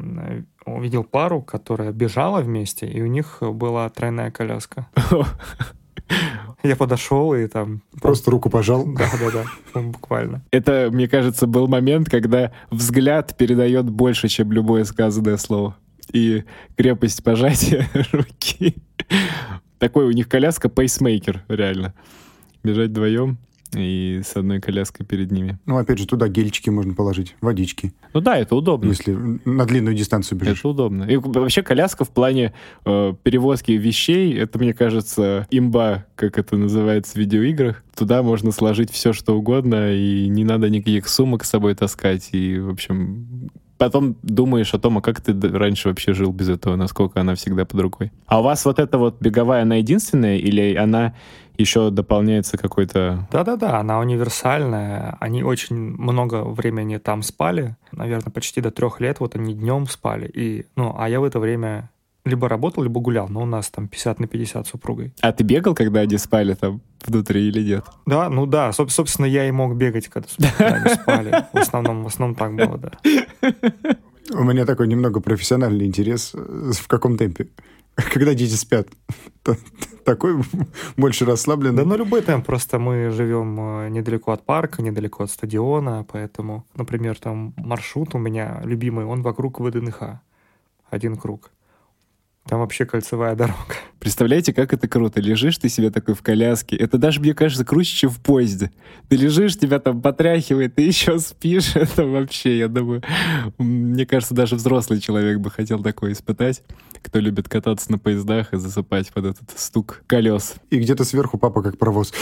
увидел 0.65 1.03
пару, 1.03 1.41
которая 1.41 1.91
бежала 1.91 2.41
вместе, 2.41 2.87
и 2.87 3.01
у 3.01 3.07
них 3.07 3.37
была 3.41 3.89
тройная 3.89 4.31
коляска. 4.31 4.87
Я 6.63 6.75
подошел 6.75 7.33
и 7.33 7.47
там... 7.47 7.81
Просто 8.01 8.31
руку 8.31 8.49
пожал? 8.49 8.85
Да-да-да, 8.97 9.81
буквально. 9.81 10.43
Это, 10.51 10.89
мне 10.91 11.07
кажется, 11.07 11.47
был 11.47 11.67
момент, 11.67 12.09
когда 12.09 12.51
взгляд 12.71 13.37
передает 13.37 13.89
больше, 13.89 14.27
чем 14.27 14.51
любое 14.51 14.83
сказанное 14.83 15.37
слово. 15.37 15.77
И 16.11 16.43
крепость 16.77 17.23
пожатия 17.23 17.87
руки. 18.11 18.75
Такой 19.77 20.05
у 20.05 20.11
них 20.11 20.27
коляска 20.27 20.69
пейсмейкер, 20.69 21.43
реально. 21.47 21.93
Бежать 22.63 22.89
вдвоем 22.89 23.37
и 23.77 24.21
с 24.23 24.35
одной 24.35 24.59
коляской 24.59 25.05
перед 25.05 25.31
ними. 25.31 25.59
Ну, 25.65 25.77
опять 25.77 25.99
же, 25.99 26.07
туда 26.07 26.27
гельчики 26.27 26.69
можно 26.69 26.93
положить, 26.93 27.35
водички. 27.41 27.93
Ну 28.13 28.21
да, 28.21 28.37
это 28.37 28.55
удобно. 28.55 28.89
Если 28.89 29.11
на 29.45 29.65
длинную 29.65 29.95
дистанцию 29.95 30.39
бежишь. 30.39 30.59
Это 30.59 30.69
удобно. 30.69 31.03
И 31.03 31.17
вообще 31.17 31.63
коляска 31.63 32.05
в 32.05 32.09
плане 32.09 32.53
э, 32.85 33.13
перевозки 33.23 33.71
вещей, 33.73 34.33
это, 34.37 34.59
мне 34.59 34.73
кажется, 34.73 35.47
имба, 35.51 36.05
как 36.15 36.37
это 36.37 36.57
называется 36.57 37.13
в 37.13 37.15
видеоиграх. 37.17 37.83
Туда 37.95 38.23
можно 38.23 38.51
сложить 38.51 38.91
все, 38.91 39.13
что 39.13 39.37
угодно, 39.37 39.93
и 39.93 40.27
не 40.27 40.43
надо 40.43 40.69
никаких 40.69 41.07
сумок 41.07 41.43
с 41.43 41.49
собой 41.49 41.75
таскать. 41.75 42.29
И, 42.31 42.59
в 42.59 42.69
общем, 42.69 43.49
потом 43.77 44.15
думаешь 44.23 44.73
о 44.73 44.79
том, 44.79 44.97
а 44.97 45.01
как 45.01 45.21
ты 45.21 45.33
раньше 45.33 45.89
вообще 45.89 46.13
жил 46.13 46.31
без 46.31 46.49
этого, 46.49 46.75
насколько 46.75 47.21
она 47.21 47.35
всегда 47.35 47.65
под 47.65 47.81
рукой. 47.81 48.11
А 48.25 48.39
у 48.39 48.43
вас 48.43 48.65
вот 48.65 48.79
эта 48.79 48.97
вот 48.97 49.21
беговая, 49.21 49.63
она 49.63 49.75
единственная, 49.75 50.37
или 50.37 50.75
она 50.75 51.13
еще 51.57 51.89
дополняется 51.89 52.57
какой-то... 52.57 53.27
Да-да-да, 53.31 53.79
она 53.79 53.99
универсальная. 53.99 55.17
Они 55.19 55.43
очень 55.43 55.75
много 55.75 56.43
времени 56.43 56.97
там 56.97 57.21
спали. 57.21 57.75
Наверное, 57.91 58.31
почти 58.31 58.61
до 58.61 58.71
трех 58.71 58.99
лет 58.99 59.19
вот 59.19 59.35
они 59.35 59.53
днем 59.53 59.87
спали. 59.87 60.27
И, 60.27 60.65
ну, 60.75 60.95
а 60.97 61.09
я 61.09 61.19
в 61.19 61.23
это 61.23 61.39
время 61.39 61.89
либо 62.25 62.49
работал, 62.49 62.83
либо 62.83 62.99
гулял, 62.99 63.27
но 63.29 63.43
у 63.43 63.45
нас 63.45 63.69
там 63.69 63.87
50 63.87 64.19
на 64.19 64.27
50 64.27 64.67
с 64.67 64.69
супругой. 64.71 65.13
А 65.21 65.31
ты 65.31 65.43
бегал, 65.43 65.75
когда 65.75 66.01
они 66.01 66.17
спали 66.17 66.55
там 66.55 66.81
внутри 67.05 67.47
или 67.47 67.61
нет? 67.61 67.85
Да, 68.07 68.29
ну 68.29 68.47
да, 68.47 68.69
Соб- 68.69 68.89
собственно, 68.89 69.27
я 69.27 69.47
и 69.47 69.51
мог 69.51 69.75
бегать, 69.75 70.07
когда, 70.07 70.27
они 70.57 70.89
спали. 70.89 71.45
В 71.53 71.57
основном, 71.57 72.03
в 72.03 72.07
основном 72.07 72.35
так 72.35 72.55
было, 72.55 72.77
да. 72.77 72.91
У 74.33 74.43
меня 74.43 74.65
такой 74.65 74.87
немного 74.87 75.19
профессиональный 75.19 75.85
интерес. 75.85 76.33
В 76.33 76.87
каком 76.87 77.15
темпе? 77.15 77.47
Когда 78.13 78.33
дети 78.33 78.53
спят? 78.53 78.87
Такой 80.05 80.43
больше 80.97 81.25
расслабленный. 81.25 81.77
Да, 81.77 81.85
ну 81.85 81.95
любой 81.97 82.21
темп. 82.21 82.45
Просто 82.45 82.77
мы 82.77 83.09
живем 83.09 83.57
э, 83.59 83.89
недалеко 83.89 84.31
от 84.31 84.45
парка, 84.45 84.81
недалеко 84.81 85.23
от 85.23 85.31
стадиона, 85.31 86.05
поэтому, 86.11 86.65
например, 86.75 87.17
там 87.17 87.53
маршрут 87.57 88.13
у 88.15 88.17
меня 88.17 88.61
любимый, 88.63 89.05
он 89.05 89.21
вокруг 89.21 89.59
ВДНХ. 89.59 90.19
Один 90.89 91.15
круг. 91.15 91.51
Там 92.45 92.59
вообще 92.59 92.85
кольцевая 92.85 93.35
дорога. 93.35 93.75
Представляете, 94.05 94.53
как 94.53 94.71
это 94.71 94.87
круто? 94.87 95.19
Лежишь 95.19 95.57
ты 95.57 95.67
себе 95.67 95.89
такой 95.89 96.13
в 96.13 96.21
коляске. 96.21 96.75
Это 96.75 96.99
даже, 96.99 97.19
мне 97.19 97.33
кажется, 97.33 97.65
круче, 97.65 97.97
чем 97.97 98.11
в 98.11 98.19
поезде. 98.19 98.69
Ты 99.09 99.15
лежишь, 99.15 99.57
тебя 99.57 99.79
там 99.79 99.99
потряхивает, 99.99 100.75
ты 100.75 100.83
еще 100.85 101.17
спишь. 101.17 101.75
Это 101.75 102.05
вообще, 102.05 102.59
я 102.59 102.67
думаю, 102.67 103.01
мне 103.57 104.05
кажется, 104.05 104.35
даже 104.35 104.57
взрослый 104.57 104.99
человек 104.99 105.39
бы 105.39 105.49
хотел 105.49 105.81
такое 105.81 106.11
испытать, 106.11 106.61
кто 107.01 107.17
любит 107.17 107.49
кататься 107.49 107.91
на 107.91 107.97
поездах 107.97 108.53
и 108.53 108.57
засыпать 108.57 109.11
под 109.11 109.25
этот 109.25 109.49
стук 109.57 110.03
колес. 110.05 110.53
И 110.69 110.77
где-то 110.77 111.03
сверху 111.03 111.39
папа 111.39 111.63
как 111.63 111.79
паровоз. 111.79 112.13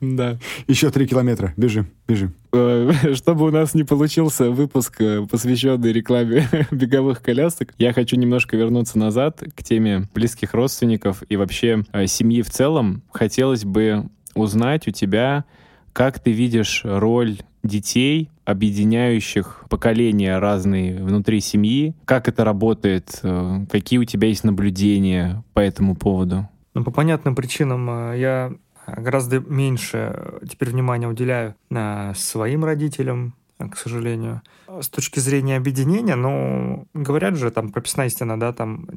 Да. 0.00 0.38
Еще 0.66 0.90
три 0.90 1.06
километра. 1.06 1.52
Бежим, 1.56 1.88
бежим. 2.06 2.34
Э, 2.52 2.92
чтобы 3.14 3.46
у 3.46 3.50
нас 3.50 3.74
не 3.74 3.84
получился 3.84 4.50
выпуск, 4.50 5.00
э, 5.00 5.26
посвященный 5.30 5.92
рекламе 5.92 6.48
беговых 6.70 7.22
колясок, 7.22 7.74
я 7.78 7.92
хочу 7.92 8.16
немножко 8.16 8.56
вернуться 8.56 8.98
назад 8.98 9.42
к 9.54 9.62
теме 9.62 10.08
близких 10.14 10.54
родственников 10.54 11.22
и 11.28 11.36
вообще 11.36 11.84
э, 11.92 12.06
семьи 12.06 12.42
в 12.42 12.50
целом. 12.50 13.02
Хотелось 13.12 13.64
бы 13.64 14.06
узнать 14.34 14.88
у 14.88 14.90
тебя, 14.90 15.44
как 15.92 16.18
ты 16.20 16.32
видишь 16.32 16.82
роль 16.84 17.38
детей, 17.62 18.30
объединяющих 18.44 19.64
поколения 19.68 20.38
разные 20.38 21.02
внутри 21.02 21.40
семьи, 21.40 21.94
как 22.04 22.26
это 22.26 22.42
работает, 22.42 23.20
какие 23.70 23.98
у 23.98 24.04
тебя 24.04 24.28
есть 24.28 24.44
наблюдения 24.44 25.44
по 25.52 25.60
этому 25.60 25.94
поводу? 25.94 26.48
Ну, 26.72 26.84
по 26.84 26.90
понятным 26.90 27.34
причинам 27.34 28.14
я 28.14 28.52
гораздо 28.96 29.40
меньше 29.40 30.40
теперь 30.48 30.70
внимания 30.70 31.08
уделяю 31.08 31.54
на 31.68 32.14
своим 32.14 32.64
родителям, 32.64 33.34
к 33.68 33.76
сожалению. 33.76 34.42
С 34.80 34.88
точки 34.88 35.18
зрения 35.18 35.56
объединения, 35.56 36.14
ну, 36.14 36.86
говорят 36.94 37.36
же, 37.36 37.50
там, 37.50 37.70
прописная 37.70 38.06
истина, 38.06 38.38
да, 38.38 38.52
там, 38.52 38.88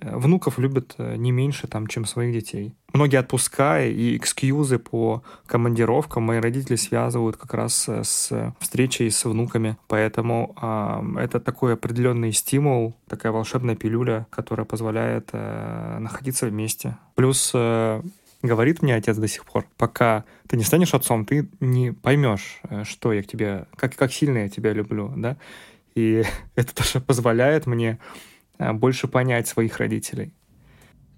внуков 0.00 0.58
любят 0.58 0.94
э, 0.98 1.16
не 1.16 1.32
меньше, 1.32 1.66
там, 1.66 1.86
чем 1.86 2.04
своих 2.04 2.32
детей. 2.32 2.74
Многие 2.92 3.18
отпуска 3.18 3.84
и 3.84 4.16
экскьюзы 4.16 4.78
по 4.78 5.22
командировкам 5.46 6.22
мои 6.22 6.38
родители 6.38 6.76
связывают 6.76 7.36
как 7.36 7.52
раз 7.54 7.88
э, 7.88 8.02
с 8.04 8.54
встречей 8.58 9.10
с 9.10 9.24
внуками. 9.24 9.76
Поэтому 9.88 10.54
э, 10.60 11.20
это 11.20 11.40
такой 11.40 11.74
определенный 11.74 12.32
стимул, 12.32 12.96
такая 13.08 13.32
волшебная 13.32 13.76
пилюля, 13.76 14.26
которая 14.30 14.64
позволяет 14.64 15.30
э, 15.32 15.98
находиться 15.98 16.46
вместе. 16.46 16.96
Плюс 17.14 17.50
э, 17.54 18.02
говорит 18.42 18.82
мне 18.82 18.94
отец 18.94 19.16
до 19.16 19.28
сих 19.28 19.44
пор, 19.44 19.66
пока 19.76 20.24
ты 20.46 20.56
не 20.56 20.64
станешь 20.64 20.94
отцом, 20.94 21.24
ты 21.24 21.48
не 21.60 21.92
поймешь, 21.92 22.60
э, 22.68 22.84
что 22.84 23.12
я 23.12 23.22
к 23.22 23.26
тебе, 23.26 23.66
как, 23.76 23.94
как 23.96 24.12
сильно 24.12 24.38
я 24.38 24.48
тебя 24.48 24.72
люблю, 24.72 25.12
да, 25.16 25.36
и 25.94 26.24
это 26.54 26.74
тоже 26.74 27.00
позволяет 27.00 27.66
мне 27.66 27.98
э, 28.58 28.72
больше 28.72 29.08
понять 29.08 29.48
своих 29.48 29.78
родителей. 29.78 30.32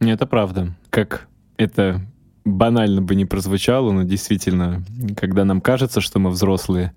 Это 0.01 0.27
правда. 0.27 0.75
Как 0.89 1.29
это 1.59 2.01
банально 2.45 3.03
бы 3.03 3.15
не 3.15 3.27
прозвучало, 3.27 3.93
но 3.93 4.03
действительно, 4.05 4.83
когда 5.17 5.45
нам 5.45 5.61
кажется, 5.61 6.01
что 6.01 6.19
мы 6.19 6.31
взрослые, 6.31 6.95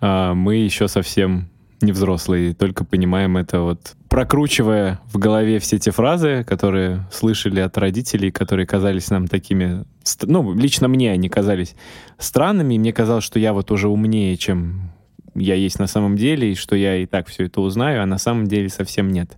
а, 0.00 0.34
мы 0.34 0.56
еще 0.56 0.88
совсем 0.88 1.48
не 1.82 1.92
взрослые, 1.92 2.54
только 2.54 2.84
понимаем 2.84 3.36
это 3.36 3.60
вот 3.60 3.94
прокручивая 4.08 5.00
в 5.12 5.18
голове 5.18 5.58
все 5.58 5.78
те 5.78 5.90
фразы, 5.90 6.44
которые 6.44 7.06
слышали 7.10 7.60
от 7.60 7.76
родителей, 7.78 8.30
которые 8.30 8.66
казались 8.66 9.10
нам 9.10 9.26
такими, 9.26 9.84
ну, 10.22 10.52
лично 10.52 10.88
мне 10.88 11.10
они 11.12 11.28
казались 11.28 11.74
странными, 12.18 12.74
и 12.74 12.78
мне 12.78 12.92
казалось, 12.92 13.24
что 13.24 13.38
я 13.38 13.52
вот 13.52 13.70
уже 13.70 13.88
умнее, 13.88 14.36
чем 14.36 14.92
я 15.34 15.54
есть 15.54 15.78
на 15.78 15.86
самом 15.86 16.16
деле, 16.16 16.52
и 16.52 16.54
что 16.54 16.76
я 16.76 16.96
и 16.96 17.06
так 17.06 17.28
все 17.28 17.46
это 17.46 17.60
узнаю, 17.60 18.02
а 18.02 18.06
на 18.06 18.18
самом 18.18 18.46
деле 18.46 18.68
совсем 18.68 19.08
нет. 19.08 19.36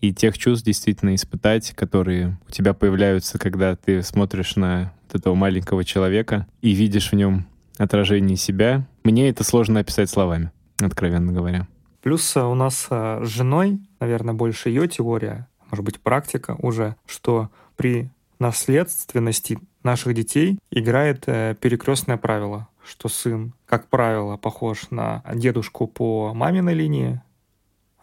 И 0.00 0.12
тех 0.12 0.38
чувств 0.38 0.64
действительно 0.64 1.14
испытать, 1.14 1.72
которые 1.72 2.38
у 2.48 2.52
тебя 2.52 2.74
появляются, 2.74 3.38
когда 3.38 3.76
ты 3.76 4.02
смотришь 4.02 4.56
на 4.56 4.92
вот 5.06 5.20
этого 5.20 5.34
маленького 5.34 5.84
человека 5.84 6.46
и 6.60 6.72
видишь 6.72 7.10
в 7.10 7.14
нем 7.14 7.46
отражение 7.78 8.36
себя, 8.36 8.86
мне 9.04 9.28
это 9.28 9.44
сложно 9.44 9.80
описать 9.80 10.10
словами, 10.10 10.50
откровенно 10.80 11.32
говоря. 11.32 11.66
Плюс 12.02 12.36
э, 12.36 12.42
у 12.42 12.54
нас 12.54 12.86
э, 12.90 13.20
с 13.24 13.28
женой, 13.28 13.80
наверное, 14.00 14.34
больше 14.34 14.68
ее 14.68 14.88
теория, 14.88 15.48
может 15.70 15.84
быть, 15.84 16.00
практика 16.00 16.56
уже, 16.58 16.96
что 17.06 17.50
при 17.76 18.10
наследственности 18.38 19.58
наших 19.82 20.14
детей 20.14 20.58
играет 20.70 21.24
э, 21.26 21.56
перекрестное 21.60 22.16
правило, 22.16 22.68
что 22.84 23.08
сын, 23.08 23.52
как 23.66 23.88
правило, 23.88 24.36
похож 24.36 24.90
на 24.90 25.22
дедушку 25.34 25.86
по 25.86 26.32
маминой 26.34 26.74
линии, 26.74 27.20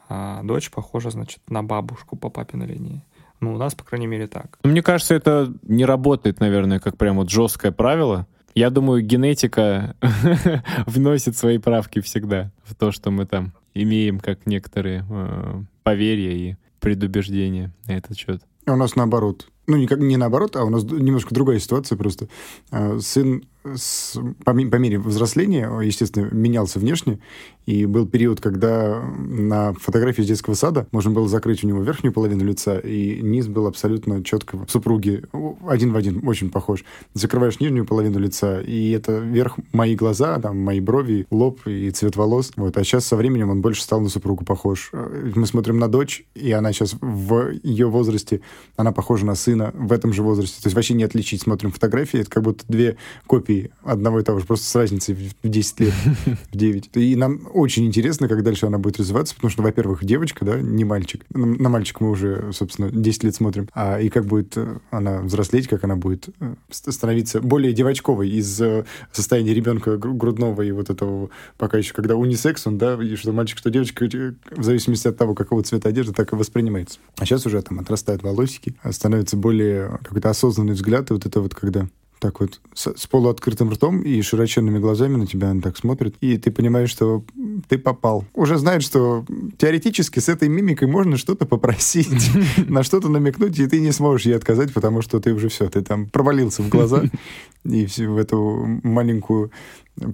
а 0.08 0.44
дочь 0.44 0.70
похожа, 0.70 1.10
значит, 1.10 1.40
на 1.50 1.64
бабушку 1.64 2.16
по 2.16 2.30
папиной 2.30 2.68
линии. 2.68 3.04
Ну, 3.40 3.56
у 3.56 3.58
нас, 3.58 3.76
по 3.76 3.84
крайней 3.84 4.08
мере, 4.08 4.28
так. 4.28 4.60
Мне 4.64 4.82
кажется, 4.82 5.16
это 5.16 5.54
не 5.64 5.86
работает, 5.86 6.40
наверное, 6.40 6.80
как 6.80 6.98
прям 6.98 7.18
вот 7.18 7.30
жесткое 7.30 7.72
правило. 7.72 8.28
Я 8.54 8.70
думаю, 8.70 9.02
генетика 9.02 9.96
вносит 10.86 11.36
свои 11.36 11.58
правки 11.58 12.00
всегда 12.00 12.52
в 12.64 12.76
то, 12.76 12.92
что 12.92 13.12
мы 13.12 13.26
там 13.26 13.54
имеем 13.76 14.20
как 14.20 14.48
некоторые 14.48 15.06
э, 15.08 15.62
поверья 15.84 16.32
и 16.32 16.56
предубеждения 16.80 17.72
на 17.88 17.94
этот 17.98 18.18
счет. 18.18 18.42
А 18.66 18.74
у 18.74 18.76
нас 18.76 18.96
наоборот. 18.96 19.48
Ну, 19.68 19.78
не, 19.78 19.88
как, 19.88 20.00
не 20.00 20.18
наоборот, 20.18 20.56
а 20.56 20.64
у 20.64 20.70
нас 20.70 20.84
немножко 20.84 21.34
другая 21.34 21.60
ситуация 21.60 21.98
просто. 21.98 22.28
А, 22.72 23.00
сын 23.00 23.44
с, 23.76 24.20
по, 24.44 24.54
по 24.54 24.76
мере 24.76 25.00
взросления, 25.00 25.72
естественно, 25.82 26.30
менялся 26.32 26.80
внешне, 26.80 27.20
и 27.66 27.86
был 27.86 28.06
период, 28.08 28.42
когда 28.42 29.02
на 29.02 29.74
фотографии 29.74 30.22
из 30.22 30.28
детского 30.28 30.54
сада 30.54 30.88
можно 30.92 31.12
было 31.12 31.28
закрыть 31.28 31.64
у 31.64 31.68
него 31.68 31.82
верхнюю 31.82 32.14
половину 32.14 32.44
лица, 32.44 32.78
и 32.78 33.22
низ 33.22 33.48
был 33.48 33.68
абсолютно 33.68 34.24
четко 34.24 34.66
супруги, 34.68 35.24
один 35.68 35.92
в 35.92 35.96
один, 35.96 36.28
очень 36.28 36.52
похож. 36.52 36.84
Закрываешь 37.14 37.60
нижнюю 37.60 37.86
половину 37.86 38.20
лица, 38.20 38.62
и 38.62 38.92
это 38.92 39.18
верх 39.18 39.58
мои 39.74 39.96
глаза, 39.96 40.40
там, 40.40 40.60
мои 40.60 40.80
брови, 40.80 41.26
лоб 41.32 41.66
и 41.66 41.90
цвет 41.92 42.16
волос. 42.16 42.52
Вот. 42.56 42.78
А 42.78 42.84
сейчас 42.84 43.06
со 43.06 43.16
временем 43.16 43.50
он 43.50 43.62
больше 43.62 43.82
стал 43.82 44.02
на 44.02 44.10
супругу 44.10 44.46
похож. 44.46 44.92
Мы 44.92 45.48
смотрим 45.48 45.80
на 45.80 45.88
дочь, 45.88 46.26
и 46.36 46.52
она 46.52 46.72
сейчас 46.72 46.96
в 47.00 47.52
ее 47.64 47.88
возрасте, 47.88 48.42
она 48.76 48.92
похожа 48.92 49.26
на 49.26 49.36
сына 49.36 49.72
в 49.74 49.92
этом 49.92 50.14
же 50.14 50.22
возрасте. 50.22 50.62
То 50.62 50.68
есть 50.68 50.76
вообще 50.76 50.94
не 50.94 51.04
отличить. 51.04 51.42
Смотрим 51.42 51.72
фотографии, 51.72 52.20
это 52.20 52.30
как 52.30 52.44
будто 52.44 52.64
две 52.68 52.98
копии 53.28 53.55
одного 53.84 54.20
и 54.20 54.24
того 54.24 54.40
же, 54.40 54.46
просто 54.46 54.66
с 54.66 54.76
разницей 54.76 55.16
в 55.16 55.48
10 55.48 55.80
лет, 55.80 55.94
в 56.52 56.56
9. 56.56 56.90
И 56.96 57.16
нам 57.16 57.42
очень 57.54 57.86
интересно, 57.86 58.28
как 58.28 58.44
дальше 58.44 58.66
она 58.66 58.78
будет 58.78 59.00
развиваться, 59.00 59.36
потому 59.36 59.52
что, 59.52 59.64
во-первых, 59.64 60.04
девочка, 60.04 60.46
да, 60.46 60.60
не 60.60 60.84
мальчик. 60.84 61.26
На 61.30 61.70
мальчика 61.70 62.04
мы 62.04 62.12
уже, 62.12 62.52
собственно, 62.54 62.90
10 62.90 63.24
лет 63.24 63.36
смотрим. 63.36 63.70
А 63.74 64.00
и 64.00 64.10
как 64.10 64.26
будет 64.26 64.58
э, 64.58 64.80
она 64.92 65.22
взрослеть, 65.22 65.68
как 65.68 65.84
она 65.84 65.96
будет 65.96 66.30
э, 66.40 66.56
становиться 66.72 67.42
более 67.42 67.74
девочковой 67.74 68.30
из 68.30 68.62
э, 68.62 68.86
состояния 69.12 69.54
ребенка 69.54 69.98
грудного 69.98 70.62
и 70.62 70.72
вот 70.72 70.90
этого 70.90 71.30
пока 71.58 71.78
еще, 71.78 71.94
когда 71.94 72.16
унисекс, 72.16 72.68
он, 72.68 72.78
да, 72.78 72.96
и 73.02 73.16
что 73.16 73.32
мальчик, 73.32 73.58
что 73.58 73.70
девочка, 73.70 74.06
в 74.06 74.64
зависимости 74.64 75.08
от 75.08 75.18
того, 75.18 75.36
какого 75.36 75.64
цвета 75.64 75.90
одежды, 75.90 76.14
так 76.14 76.34
и 76.34 76.36
воспринимается. 76.36 77.00
А 77.18 77.26
сейчас 77.26 77.46
уже 77.46 77.62
там 77.62 77.80
отрастают 77.80 78.24
волосики, 78.24 78.76
становится 78.92 79.38
более 79.38 80.00
какой-то 80.04 80.30
осознанный 80.30 80.74
взгляд, 80.74 81.10
и 81.10 81.14
вот 81.14 81.26
это 81.26 81.42
вот 81.42 81.56
когда 81.56 81.88
так 82.20 82.40
вот 82.40 82.62
с, 82.74 82.94
с 82.96 83.08
полуоткрытым 83.08 83.70
ртом 83.70 84.02
и 84.02 84.22
широченными 84.22 84.80
глазами 84.80 85.16
на 85.16 85.28
тебя 85.28 85.50
он 85.50 85.62
так 85.62 85.78
смотрит, 85.78 86.16
и 86.22 86.38
ты 86.38 86.52
понимаешь, 86.52 86.90
что 86.90 87.24
ты 87.68 87.78
попал. 87.78 88.26
Уже 88.34 88.58
знает, 88.58 88.84
что 88.84 89.26
теоретически 89.58 90.20
с 90.20 90.30
этой 90.30 90.50
мимикой 90.50 90.88
можно 90.88 91.18
что-то 91.18 91.46
попросить, 91.46 92.30
на 92.68 92.84
что-то 92.84 93.10
намекнуть, 93.10 93.60
и 93.60 93.68
ты 93.68 93.80
не 93.80 93.92
сможешь 93.92 94.26
ей 94.26 94.36
отказать, 94.36 94.74
потому 94.74 95.02
что 95.02 95.20
ты 95.20 95.34
уже 95.34 95.50
все, 95.50 95.70
ты 95.70 95.82
там 95.82 96.08
провалился 96.08 96.64
в 96.64 96.70
глаза 96.70 97.04
и 97.64 97.86
в 97.86 98.18
эту 98.18 98.80
маленькую 98.84 99.52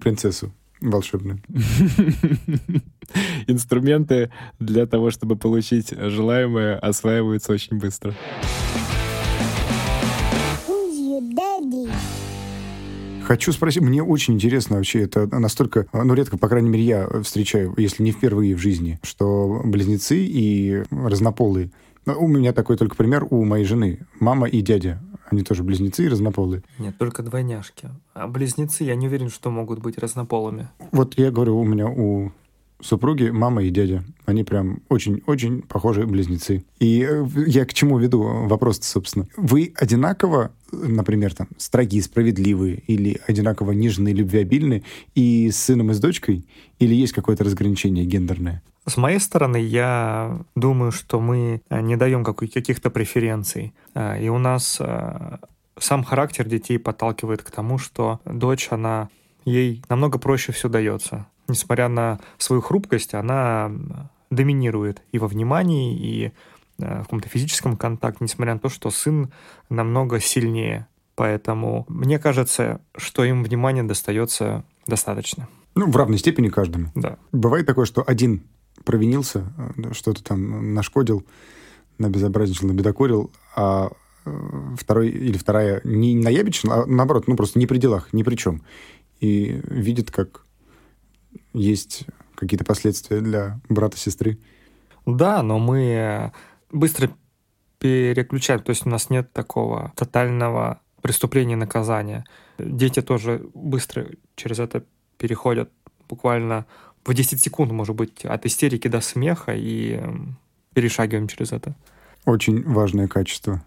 принцессу 0.02 0.52
волшебную. 0.82 1.40
Инструменты 3.48 4.32
для 4.60 4.88
того, 4.88 5.12
чтобы 5.12 5.36
получить 5.36 5.92
желаемое, 5.92 6.78
осваиваются 6.80 7.54
очень 7.54 7.78
быстро. 7.78 8.16
Хочу 13.24 13.52
спросить, 13.52 13.82
мне 13.82 14.04
очень 14.04 14.36
интересно 14.36 14.78
вообще, 14.78 15.02
это 15.02 15.28
настолько, 15.28 15.88
ну, 15.94 16.14
редко, 16.14 16.38
по 16.38 16.48
крайней 16.48 16.70
мере, 16.70 16.84
я 16.84 17.08
встречаю, 17.24 17.74
если 17.78 18.04
не 18.04 18.12
впервые 18.12 18.56
в 18.56 18.60
жизни, 18.60 19.00
что 19.04 19.62
близнецы 19.64 20.18
и 20.18 20.84
разнополые. 20.92 21.72
Ну, 22.06 22.20
у 22.20 22.28
меня 22.28 22.52
такой 22.52 22.78
только 22.78 22.96
пример 22.96 23.28
у 23.30 23.44
моей 23.46 23.66
жены. 23.66 24.00
Мама 24.20 24.48
и 24.48 24.62
дядя. 24.62 25.02
Они 25.30 25.44
тоже 25.44 25.64
близнецы 25.64 26.06
и 26.06 26.10
разнополые. 26.10 26.64
Нет, 26.78 26.98
только 26.98 27.24
двойняшки. 27.24 27.90
А 28.14 28.28
близнецы, 28.28 28.84
я 28.84 28.96
не 28.96 29.08
уверен, 29.08 29.30
что 29.30 29.50
могут 29.50 29.80
быть 29.80 29.98
разнополыми. 29.98 30.68
Вот 30.92 31.18
я 31.18 31.32
говорю, 31.32 31.58
у 31.58 31.64
меня 31.64 31.88
у 31.88 32.32
супруги, 32.84 33.30
мама 33.30 33.64
и 33.64 33.70
дядя. 33.70 34.04
Они 34.26 34.44
прям 34.44 34.82
очень-очень 34.90 35.62
похожие 35.62 36.06
близнецы. 36.08 36.64
И 36.80 37.06
э, 37.08 37.26
я 37.48 37.66
к 37.66 37.74
чему 37.74 37.98
веду 37.98 38.22
вопрос 38.48 38.80
собственно. 38.82 39.28
Вы 39.38 39.74
одинаково, 39.76 40.52
например, 40.72 41.34
там, 41.34 41.48
строги, 41.58 42.02
справедливые 42.02 42.78
или 42.88 43.20
одинаково 43.28 43.72
нежные, 43.72 44.14
любвеобильные 44.14 44.84
и 45.16 45.50
с 45.52 45.58
сыном 45.58 45.92
и 45.92 45.94
с 45.94 46.00
дочкой? 46.00 46.46
Или 46.80 46.96
есть 46.96 47.14
какое-то 47.14 47.44
разграничение 47.44 48.06
гендерное? 48.06 48.64
С 48.88 48.98
моей 48.98 49.20
стороны, 49.20 49.58
я 49.58 50.40
думаю, 50.56 50.92
что 50.92 51.20
мы 51.20 51.62
э, 51.70 51.82
не 51.82 51.96
даем 51.96 52.24
каких-то 52.24 52.90
преференций. 52.90 53.74
Э, 53.94 54.22
и 54.22 54.30
у 54.30 54.40
нас 54.40 54.78
э, 54.80 55.38
сам 55.78 56.04
характер 56.04 56.48
детей 56.48 56.80
подталкивает 56.80 57.44
к 57.44 57.52
тому, 57.52 57.78
что 57.78 58.20
дочь, 58.26 58.70
она 58.72 59.10
ей 59.46 59.84
намного 59.90 60.18
проще 60.18 60.52
все 60.52 60.68
дается. 60.68 61.28
Несмотря 61.52 61.88
на 61.88 62.20
свою 62.38 62.62
хрупкость, 62.62 63.14
она 63.14 63.72
доминирует 64.30 65.02
и 65.12 65.20
во 65.20 65.28
внимании, 65.28 65.98
и 65.98 66.32
в 66.78 67.04
каком-то 67.04 67.30
физическом 67.30 67.78
контакте, 67.78 68.24
несмотря 68.24 68.56
на 68.56 68.60
то, 68.60 68.70
что 68.70 68.90
сын 68.90 69.32
намного 69.70 70.20
сильнее. 70.20 70.88
Поэтому 71.16 71.86
мне 71.88 72.18
кажется, 72.18 72.82
что 72.96 73.24
им 73.24 73.44
внимание 73.44 73.84
достается 73.84 74.64
достаточно. 74.88 75.48
Ну, 75.76 75.90
в 75.90 75.96
равной 75.96 76.18
степени 76.18 76.50
каждому. 76.50 76.92
Да. 76.96 77.18
Бывает 77.32 77.66
такое, 77.66 77.86
что 77.86 78.04
один 78.06 78.44
провинился, 78.84 79.54
э, 79.78 79.94
что-то 79.94 80.24
там 80.24 80.74
нашкодил, 80.74 81.26
набезобразничал, 81.98 82.68
набедокурил, 82.68 83.32
а 83.56 83.92
э, 84.26 84.76
второй 84.78 85.10
или 85.10 85.38
вторая 85.38 85.82
не 85.84 86.16
наябичила, 86.16 86.84
а 86.84 86.86
наоборот, 86.86 87.28
ну 87.28 87.36
просто 87.36 87.60
не 87.60 87.68
при 87.68 87.78
делах, 87.78 88.12
ни 88.14 88.24
при 88.24 88.36
чем. 88.36 88.64
И 89.20 89.62
видит, 89.66 90.12
как 90.12 90.46
есть 91.54 92.06
какие-то 92.36 92.66
последствия 92.66 93.22
для 93.22 93.60
брата-сестры. 93.70 94.40
Да, 95.06 95.44
но 95.44 95.60
мы 95.60 96.32
быстро 96.72 97.10
переключаем, 97.80 98.62
то 98.62 98.70
есть 98.70 98.86
у 98.86 98.90
нас 98.90 99.10
нет 99.10 99.34
такого 99.34 99.92
тотального 99.96 100.82
преступления 101.02 101.54
и 101.54 101.58
наказания. 101.58 102.26
Дети 102.60 103.02
тоже 103.02 103.50
быстро 103.54 104.08
через 104.36 104.60
это 104.60 104.84
переходят 105.18 105.72
буквально 106.08 106.66
в 107.04 107.14
10 107.14 107.42
секунд, 107.42 107.72
может 107.72 107.96
быть, 107.96 108.26
от 108.26 108.46
истерики 108.46 108.88
до 108.88 109.02
смеха 109.02 109.54
и 109.56 110.00
перешагиваем 110.74 111.28
через 111.28 111.52
это. 111.52 111.76
Очень 112.26 112.64
важное 112.64 113.08
качество. 113.08 113.64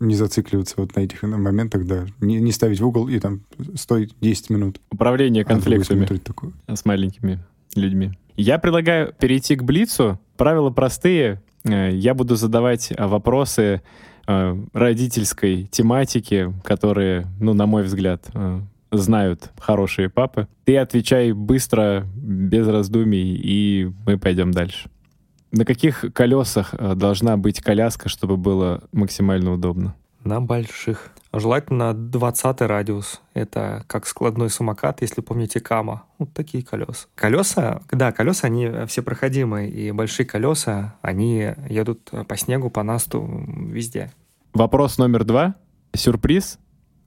Не 0.00 0.14
зацикливаться 0.14 0.74
вот 0.76 0.94
на 0.96 1.00
этих 1.00 1.22
моментах, 1.22 1.86
да. 1.86 2.06
Не, 2.20 2.40
не 2.40 2.52
ставить 2.52 2.80
в 2.80 2.86
угол 2.86 3.08
и 3.08 3.18
там 3.18 3.42
стой 3.74 4.10
10 4.20 4.50
минут. 4.50 4.80
Управление 4.90 5.42
а 5.42 5.46
конфликтами 5.46 6.08
а 6.66 6.76
с 6.76 6.84
маленькими 6.84 7.40
людьми. 7.74 8.12
Я 8.36 8.58
предлагаю 8.58 9.12
перейти 9.18 9.56
к 9.56 9.64
Блицу. 9.64 10.20
Правила 10.36 10.70
простые. 10.70 11.42
Э, 11.64 11.90
я 11.92 12.14
буду 12.14 12.36
задавать 12.36 12.92
вопросы 12.96 13.82
э, 14.26 14.56
родительской 14.72 15.64
тематики, 15.64 16.54
которые, 16.62 17.26
ну, 17.40 17.54
на 17.54 17.66
мой 17.66 17.82
взгляд, 17.82 18.26
э, 18.34 18.60
знают 18.92 19.50
хорошие 19.58 20.08
папы. 20.08 20.48
Ты 20.64 20.76
отвечай 20.76 21.32
быстро, 21.32 22.06
без 22.14 22.66
раздумий, 22.68 23.34
и 23.34 23.90
мы 24.06 24.18
пойдем 24.18 24.52
дальше. 24.52 24.88
На 25.50 25.64
каких 25.64 26.04
колесах 26.12 26.74
э, 26.74 26.94
должна 26.94 27.36
быть 27.36 27.60
коляска, 27.60 28.08
чтобы 28.08 28.36
было 28.36 28.84
максимально 28.92 29.52
удобно? 29.52 29.94
На 30.24 30.40
больших. 30.40 31.10
Желательно 31.32 31.94
20 31.94 32.60
радиус. 32.62 33.20
Это 33.34 33.84
как 33.86 34.06
складной 34.06 34.50
самокат, 34.50 35.02
если 35.02 35.20
помните 35.20 35.60
Кама. 35.60 36.04
Вот 36.18 36.32
такие 36.32 36.64
колеса. 36.64 37.06
Колеса, 37.14 37.82
да, 37.90 38.12
колеса, 38.12 38.46
они 38.46 38.70
все 38.86 39.02
проходимые. 39.02 39.70
И 39.70 39.90
большие 39.92 40.26
колеса, 40.26 40.96
они 41.02 41.54
едут 41.68 42.10
по 42.26 42.36
снегу, 42.36 42.70
по 42.70 42.82
насту, 42.82 43.26
везде. 43.70 44.10
Вопрос 44.52 44.98
номер 44.98 45.24
два. 45.24 45.54
Сюрприз 45.94 46.58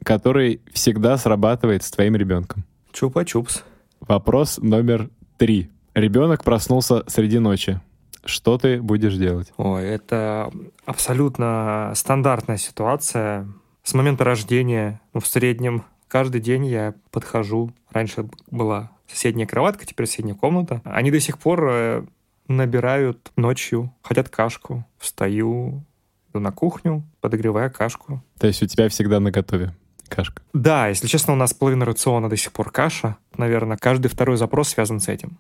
который 0.04 0.62
всегда 0.74 1.18
срабатывает 1.18 1.84
с 1.84 1.92
твоим 1.92 2.16
ребенком. 2.16 2.66
Чупа-чупс. 2.94 3.64
Вопрос 4.00 4.58
номер 4.58 5.10
три. 5.38 5.70
Ребенок 5.94 6.44
проснулся 6.44 7.04
среди 7.08 7.40
ночи. 7.40 7.80
Что 8.24 8.58
ты 8.58 8.82
будешь 8.82 9.16
делать? 9.16 9.52
Ой, 9.58 9.84
это 9.84 10.52
абсолютно 10.86 11.92
стандартная 11.96 12.58
ситуация. 12.58 13.48
С 13.84 13.94
момента 13.94 14.24
рождения, 14.24 15.02
ну, 15.14 15.20
в 15.20 15.28
среднем, 15.28 15.86
каждый 16.08 16.42
день 16.42 16.66
я 16.66 16.94
подхожу. 17.10 17.72
Раньше 17.92 18.30
была 18.50 18.92
соседняя 19.08 19.48
кроватка, 19.48 19.86
теперь 19.86 20.08
соседняя 20.08 20.36
комната. 20.36 20.82
Они 20.86 21.12
до 21.12 21.20
сих 21.20 21.40
пор 21.40 21.68
э, 21.70 22.06
набирают 22.48 23.32
ночью, 23.36 23.94
хотят 24.02 24.30
кашку. 24.30 24.86
Встаю, 25.00 25.84
иду 26.30 26.40
на 26.40 26.52
кухню, 26.52 27.04
подогреваю 27.22 27.72
кашку. 27.72 28.24
То 28.40 28.48
есть 28.48 28.62
у 28.62 28.68
тебя 28.68 28.88
всегда 28.90 29.20
на 29.20 29.32
готове? 29.32 29.74
кашка. 30.12 30.44
Да, 30.54 30.90
если 30.90 31.08
честно, 31.08 31.34
у 31.34 31.36
нас 31.38 31.54
половина 31.54 31.86
рациона 31.86 32.30
до 32.30 32.38
сих 32.38 32.52
пор 32.52 32.70
каша. 32.70 33.18
Наверное, 33.38 33.78
каждый 33.78 34.10
второй 34.10 34.38
запрос 34.38 34.70
связан 34.70 35.00
с 35.00 35.08
этим. 35.08 35.40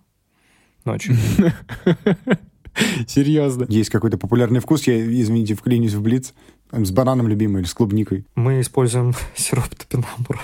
Ночью. 0.85 1.15
Серьезно. 3.07 3.65
Есть 3.69 3.89
какой-то 3.89 4.17
популярный 4.17 4.59
вкус, 4.59 4.87
я, 4.87 4.99
извините, 4.99 5.55
вклинюсь 5.55 5.93
в 5.93 6.01
блиц, 6.01 6.33
с 6.71 6.91
бананом 6.91 7.27
любимый 7.27 7.61
или 7.61 7.67
с 7.67 7.73
клубникой. 7.73 8.25
Мы 8.35 8.61
используем 8.61 9.13
сироп 9.35 9.75
топинамбура. 9.75 10.39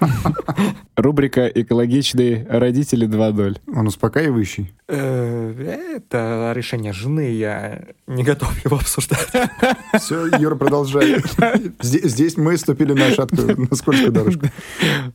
Рубрика 0.96 1.46
«Экологичные 1.46 2.46
родители 2.48 3.06
2.0». 3.06 3.60
Он 3.76 3.86
успокаивающий? 3.86 4.72
Э, 4.88 5.96
это 5.96 6.52
решение 6.56 6.92
жены, 6.92 7.32
я 7.32 7.84
не 8.06 8.24
готов 8.24 8.64
его 8.64 8.76
обсуждать. 8.76 9.28
Все, 10.00 10.26
Юра, 10.38 10.56
продолжай. 10.56 11.22
Здесь 11.80 12.36
мы 12.36 12.56
ступили 12.56 12.94
на 12.94 13.10
шаткую, 13.10 13.68
на 13.70 13.76
скользкую 13.76 14.12
дорожку. 14.12 14.46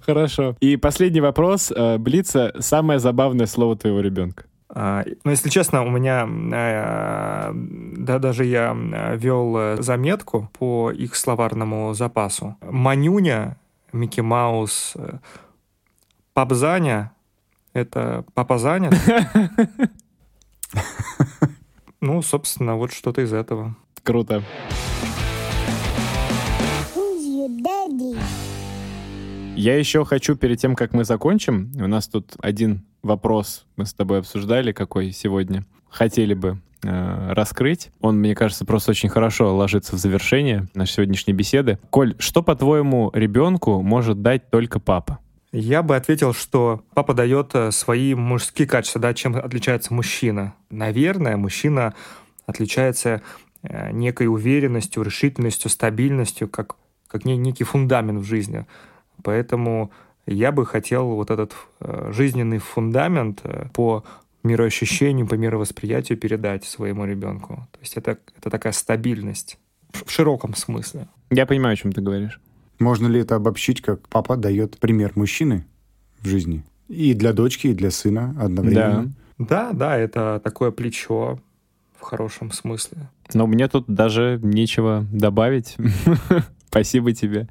Хорошо. 0.06 0.56
И 0.60 0.78
последний 0.78 1.22
вопрос. 1.22 1.72
Э, 1.76 1.98
Блица, 1.98 2.54
самое 2.60 3.00
забавное 3.00 3.48
слово 3.48 3.76
твоего 3.76 4.00
ребенка. 4.00 4.46
А, 4.76 5.06
ну, 5.24 5.32
если 5.32 5.50
честно, 5.50 5.84
у 5.84 5.90
меня, 5.90 6.28
э, 6.28 7.52
да, 7.54 8.20
даже 8.20 8.44
я 8.46 8.74
вел 9.16 9.82
заметку 9.82 10.50
по 10.58 10.92
их 10.92 11.16
словарному 11.16 11.94
запасу. 11.94 12.58
Манюня, 12.62 13.58
Микки 13.92 14.22
Маус, 14.22 14.96
Папзаня— 16.34 17.12
это 17.74 18.26
Папазаня. 18.34 18.92
Ну, 22.06 22.22
собственно, 22.22 22.76
вот 22.76 22.92
что-то 22.92 23.22
из 23.22 23.32
этого. 23.32 23.78
Круто. 24.04 24.44
Я 29.56 29.78
еще 29.80 30.04
хочу, 30.04 30.36
перед 30.36 30.60
тем, 30.60 30.76
как 30.76 30.92
мы 30.92 31.06
закончим, 31.06 31.72
у 31.76 31.88
нас 31.88 32.10
тут 32.10 32.36
один 32.42 32.84
вопрос 33.04 33.66
мы 33.76 33.86
с 33.86 33.94
тобой 33.94 34.20
обсуждали, 34.20 34.72
какой 34.72 35.12
сегодня 35.12 35.66
хотели 35.90 36.34
бы 36.34 36.60
э, 36.84 37.34
раскрыть. 37.34 37.92
Он, 38.00 38.18
мне 38.18 38.34
кажется, 38.34 38.66
просто 38.66 38.92
очень 38.92 39.10
хорошо 39.10 39.56
ложится 39.56 39.96
в 39.96 40.00
завершение 40.00 40.68
нашей 40.74 40.94
сегодняшней 40.94 41.34
беседы. 41.34 41.78
Коль, 41.90 42.16
что, 42.18 42.42
по-твоему, 42.42 43.12
ребенку 43.14 43.82
может 43.82 44.22
дать 44.22 44.50
только 44.50 44.80
папа? 44.80 45.20
Я 45.52 45.84
бы 45.84 45.96
ответил, 45.96 46.34
что 46.34 46.84
папа 46.96 47.14
дает 47.14 47.54
э, 47.54 47.72
свои 47.72 48.16
мужские 48.16 48.68
качества, 48.68 49.00
да, 49.00 49.14
чем 49.14 49.36
отличается 49.36 49.94
мужчина. 49.94 50.56
Наверное, 50.72 51.38
мужчина 51.38 51.94
отличается 52.48 53.22
э, 53.62 53.92
некой 53.92 54.28
уверенностью, 54.28 55.04
решительностью, 55.04 55.70
стабильностью, 55.70 56.50
как, 56.50 56.76
как 57.08 57.26
некий 57.26 57.66
фундамент 57.66 58.22
в 58.22 58.26
жизни. 58.26 58.66
Поэтому 59.22 59.92
я 60.26 60.52
бы 60.52 60.66
хотел 60.66 61.08
вот 61.10 61.32
этот 61.32 61.54
э, 61.80 62.12
жизненный 62.14 62.60
фундамент 62.60 63.44
по 63.74 64.04
мироощущению, 64.44 65.28
по 65.28 65.36
мировосприятию 65.36 66.18
передать 66.18 66.66
своему 66.66 67.06
ребенку. 67.06 67.68
То 67.72 67.80
есть 67.80 67.96
это, 67.96 68.18
это 68.38 68.50
такая 68.50 68.74
стабильность 68.74 69.58
в 69.92 70.10
широком 70.10 70.56
смысле. 70.56 71.08
Я 71.32 71.46
понимаю, 71.46 71.74
о 71.74 71.78
чем 71.78 71.92
ты 71.92 72.02
говоришь. 72.02 72.40
Можно 72.80 73.08
ли 73.08 73.22
это 73.22 73.36
обобщить, 73.36 73.82
как 73.82 74.08
папа 74.10 74.36
дает 74.36 74.78
пример 74.80 75.14
мужчины 75.16 75.66
в 76.20 76.28
жизни? 76.28 76.64
И 76.90 77.14
для 77.14 77.34
дочки, 77.34 77.68
и 77.68 77.74
для 77.74 77.92
сына 77.92 78.36
одновременно. 78.40 79.14
Да, 79.38 79.72
да, 79.72 79.74
да 79.74 79.98
это 79.98 80.42
такое 80.44 80.72
плечо 80.72 81.40
в 81.98 82.02
хорошем 82.02 82.52
смысле. 82.52 83.10
Но 83.34 83.48
мне 83.48 83.68
тут 83.68 83.86
даже 83.88 84.40
нечего 84.44 85.06
добавить. 85.12 85.78
Спасибо 86.70 87.14
тебе 87.14 87.48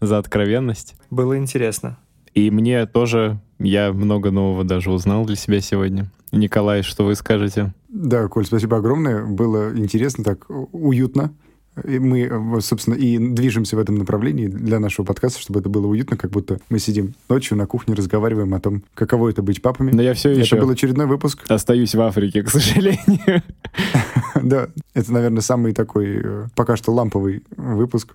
за 0.00 0.18
откровенность. 0.18 0.94
Было 1.10 1.36
интересно. 1.36 1.98
И 2.34 2.50
мне 2.50 2.86
тоже, 2.86 3.40
я 3.58 3.92
много 3.92 4.30
нового 4.30 4.64
даже 4.64 4.90
узнал 4.90 5.24
для 5.24 5.36
себя 5.36 5.60
сегодня. 5.60 6.10
Николай, 6.32 6.82
что 6.82 7.04
вы 7.04 7.14
скажете? 7.14 7.74
Да, 7.88 8.28
Коль, 8.28 8.46
спасибо 8.46 8.76
огромное. 8.76 9.24
Было 9.24 9.76
интересно, 9.76 10.22
так 10.22 10.46
уютно. 10.48 11.32
И 11.84 11.98
мы, 11.98 12.60
собственно, 12.60 12.94
и 12.94 13.16
движемся 13.16 13.76
в 13.76 13.78
этом 13.78 13.94
направлении 13.94 14.48
для 14.48 14.80
нашего 14.80 15.04
подкаста, 15.06 15.40
чтобы 15.40 15.60
это 15.60 15.68
было 15.68 15.86
уютно, 15.86 16.16
как 16.16 16.30
будто 16.30 16.58
мы 16.68 16.78
сидим 16.78 17.14
ночью 17.28 17.56
на 17.56 17.66
кухне, 17.66 17.94
разговариваем 17.94 18.52
о 18.54 18.60
том, 18.60 18.82
каково 18.94 19.30
это 19.30 19.42
быть 19.42 19.62
папами. 19.62 19.92
Но 19.92 20.02
я 20.02 20.14
все 20.14 20.30
еще... 20.30 20.56
Это 20.56 20.64
был 20.64 20.72
очередной 20.72 21.06
выпуск. 21.06 21.44
Остаюсь 21.48 21.94
в 21.94 22.00
Африке, 22.00 22.42
к 22.42 22.50
сожалению. 22.50 23.42
Да, 24.42 24.68
это, 24.94 25.12
наверное, 25.12 25.42
самый 25.42 25.74
такой 25.74 26.20
э, 26.22 26.46
пока 26.54 26.76
что 26.76 26.92
ламповый 26.92 27.42
выпуск. 27.56 28.14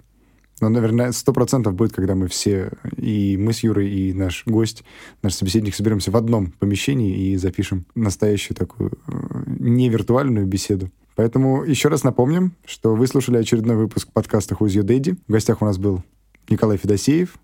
Но, 0.62 0.70
наверное, 0.70 1.12
сто 1.12 1.34
процентов 1.34 1.76
будет, 1.76 1.91
когда 1.91 2.15
мы 2.15 2.28
все, 2.28 2.72
и 2.96 3.36
мы 3.38 3.52
с 3.52 3.60
Юрой, 3.60 3.89
и 3.89 4.13
наш 4.13 4.44
гость, 4.46 4.84
наш 5.22 5.34
собеседник, 5.34 5.76
соберемся 5.76 6.12
в 6.12 6.18
одном 6.18 6.52
помещении 6.52 7.30
и 7.30 7.36
запишем 7.36 7.86
настоящую 7.94 8.56
такую 8.56 8.91
э, 9.08 9.44
не 9.48 9.89
виртуальную 9.89 10.46
беседу. 10.46 10.91
Поэтому 11.15 11.63
еще 11.63 11.90
раз 11.90 12.04
напомним, 12.04 12.54
что 12.65 12.96
вы 12.96 13.08
слушали 13.08 13.38
очередной 13.38 13.75
выпуск 13.75 14.10
подкаста 14.13 14.56
«Who's 14.56 14.67
Your 14.67 14.84
Daddy?». 14.84 15.17
В 15.27 15.32
гостях 15.32 15.62
у 15.62 15.65
нас 15.65 15.77
был 15.77 16.04
Николай 16.50 16.77
Федосеев, 16.77 17.38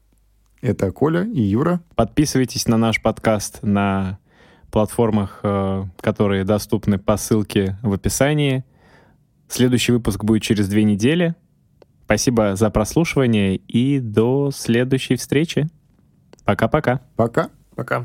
это 0.61 0.91
Коля 0.91 1.23
и 1.23 1.41
Юра. 1.41 1.81
Подписывайтесь 1.95 2.67
на 2.67 2.77
наш 2.77 3.01
подкаст 3.01 3.59
на 3.61 4.19
платформах, 4.71 5.39
э, 5.43 5.83
которые 5.99 6.43
доступны 6.43 6.97
по 6.97 7.17
ссылке 7.17 7.77
в 7.81 7.91
описании. 7.91 8.63
Следующий 9.49 9.91
выпуск 9.91 10.23
будет 10.23 10.43
через 10.43 10.69
две 10.69 10.83
недели. 10.83 11.35
Спасибо 12.11 12.57
за 12.57 12.69
прослушивание 12.69 13.55
и 13.55 14.01
до 14.01 14.51
следующей 14.51 15.15
встречи. 15.15 15.69
Пока-пока. 16.43 16.99
Пока. 17.15 17.47
Пока. 17.73 18.03